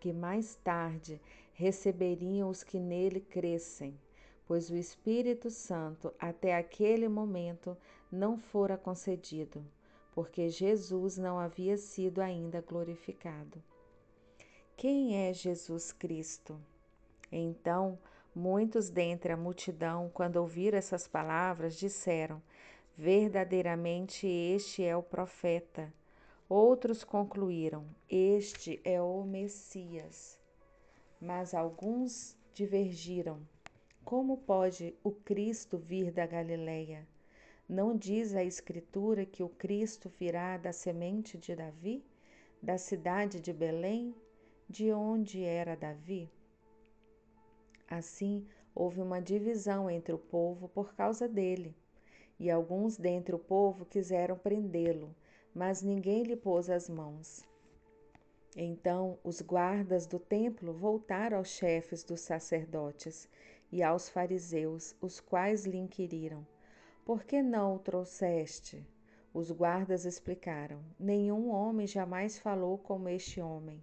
[0.00, 1.20] que mais tarde
[1.52, 3.98] receberiam os que nele crescem,
[4.46, 7.76] pois o Espírito Santo até aquele momento
[8.10, 9.62] não fora concedido,
[10.14, 13.62] porque Jesus não havia sido ainda glorificado.
[14.76, 16.58] Quem é Jesus Cristo?
[17.30, 17.98] Então,
[18.40, 22.40] Muitos dentre a multidão, quando ouviram essas palavras, disseram:
[22.96, 25.92] Verdadeiramente este é o profeta.
[26.48, 30.38] Outros concluíram: Este é o Messias.
[31.20, 33.40] Mas alguns divergiram.
[34.04, 37.04] Como pode o Cristo vir da Galileia?
[37.68, 42.04] Não diz a Escritura que o Cristo virá da semente de Davi,
[42.62, 44.14] da cidade de Belém,
[44.68, 46.30] de onde era Davi?
[47.88, 51.74] Assim, houve uma divisão entre o povo por causa dele.
[52.38, 55.14] E alguns dentre o povo quiseram prendê-lo,
[55.54, 57.44] mas ninguém lhe pôs as mãos.
[58.56, 63.28] Então os guardas do templo voltaram aos chefes dos sacerdotes
[63.70, 66.46] e aos fariseus, os quais lhe inquiriram:
[67.04, 68.86] Por que não o trouxeste?
[69.32, 73.82] Os guardas explicaram: Nenhum homem jamais falou como este homem.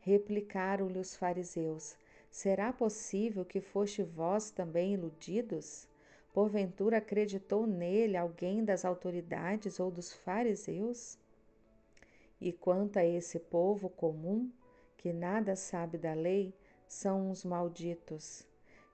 [0.00, 1.96] Replicaram-lhe os fariseus:
[2.30, 5.88] Será possível que foste vós também iludidos?
[6.32, 11.18] Porventura acreditou nele alguém das autoridades ou dos fariseus?
[12.40, 14.48] E quanto a esse povo comum,
[14.96, 16.54] que nada sabe da lei,
[16.86, 18.46] são uns malditos.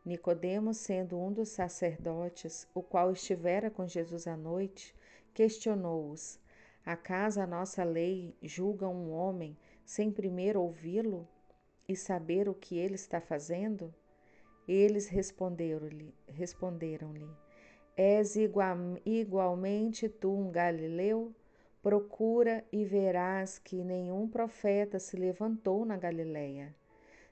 [0.04, 4.94] Nicodemos, sendo um dos sacerdotes, o qual estivera com Jesus à noite,
[5.34, 6.40] questionou-os:
[6.84, 11.28] Acaso a nossa lei julga um homem sem primeiro ouvi-lo
[11.88, 13.94] e saber o que ele está fazendo?
[14.66, 17.28] Eles responderam-lhe: responderam-lhe:
[17.96, 21.34] És igual, igualmente tu um galileu?
[21.82, 26.74] Procura e verás que nenhum profeta se levantou na Galileia.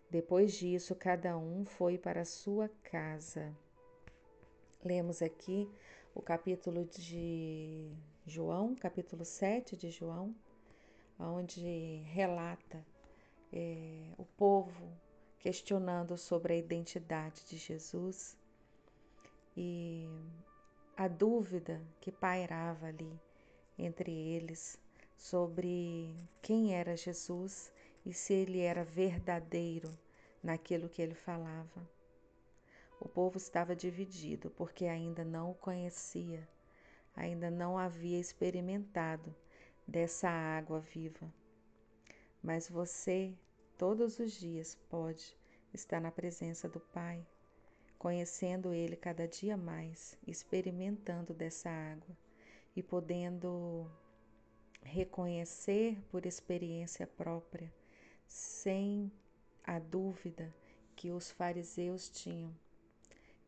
[0.09, 3.52] Depois disso, cada um foi para sua casa.
[4.84, 5.68] Lemos aqui
[6.14, 7.90] o capítulo de
[8.24, 10.32] João, capítulo 7 de João,
[11.18, 12.93] onde relata
[13.57, 14.92] é, o povo
[15.38, 18.36] questionando sobre a identidade de Jesus
[19.57, 20.09] e
[20.96, 23.20] a dúvida que pairava ali
[23.78, 24.76] entre eles
[25.16, 27.70] sobre quem era Jesus
[28.05, 29.96] e se ele era verdadeiro
[30.42, 31.88] naquilo que ele falava.
[32.98, 36.48] O povo estava dividido porque ainda não o conhecia,
[37.14, 39.32] ainda não havia experimentado
[39.86, 41.32] dessa água viva.
[42.45, 43.32] Mas você,
[43.78, 45.34] todos os dias, pode
[45.72, 47.26] estar na presença do Pai,
[47.99, 52.14] conhecendo Ele cada dia mais, experimentando dessa água
[52.76, 53.90] e podendo
[54.82, 57.72] reconhecer por experiência própria,
[58.28, 59.11] sem
[59.64, 60.55] a dúvida
[60.95, 62.55] que os fariseus tinham.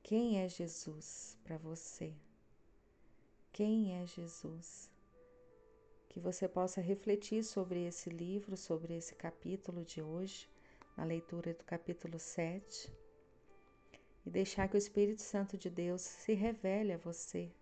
[0.03, 2.15] Quem é Jesus para você?
[3.53, 4.96] Quem é Jesus?
[6.17, 10.49] Que você possa refletir sobre esse livro, sobre esse capítulo de hoje,
[10.97, 12.91] na leitura do capítulo 7,
[14.25, 17.53] e deixar que o Espírito Santo de Deus se revele a você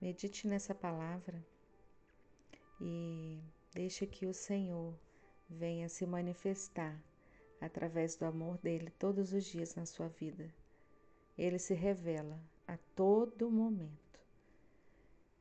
[0.00, 1.40] Medite nessa palavra
[2.80, 3.40] e
[3.72, 4.92] deixe que o Senhor
[5.48, 7.00] venha se manifestar
[7.60, 10.52] através do amor dele todos os dias na sua vida.
[11.38, 14.18] Ele se revela a todo momento.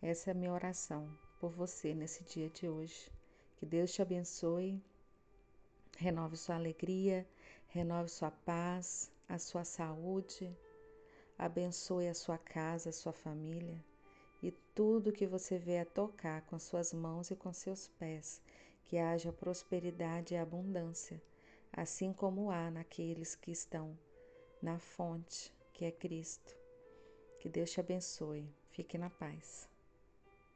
[0.03, 3.11] Essa é a minha oração por você nesse dia de hoje.
[3.57, 4.81] Que Deus te abençoe,
[5.97, 7.25] renove sua alegria,
[7.67, 10.55] renove sua paz, a sua saúde,
[11.37, 13.83] abençoe a sua casa, a sua família
[14.45, 18.39] e tudo que você vê a tocar com suas mãos e com seus pés,
[18.85, 21.19] que haja prosperidade e abundância,
[21.73, 23.97] assim como há naqueles que estão
[24.61, 26.55] na fonte, que é Cristo.
[27.39, 28.47] Que Deus te abençoe.
[28.69, 29.67] Fique na paz.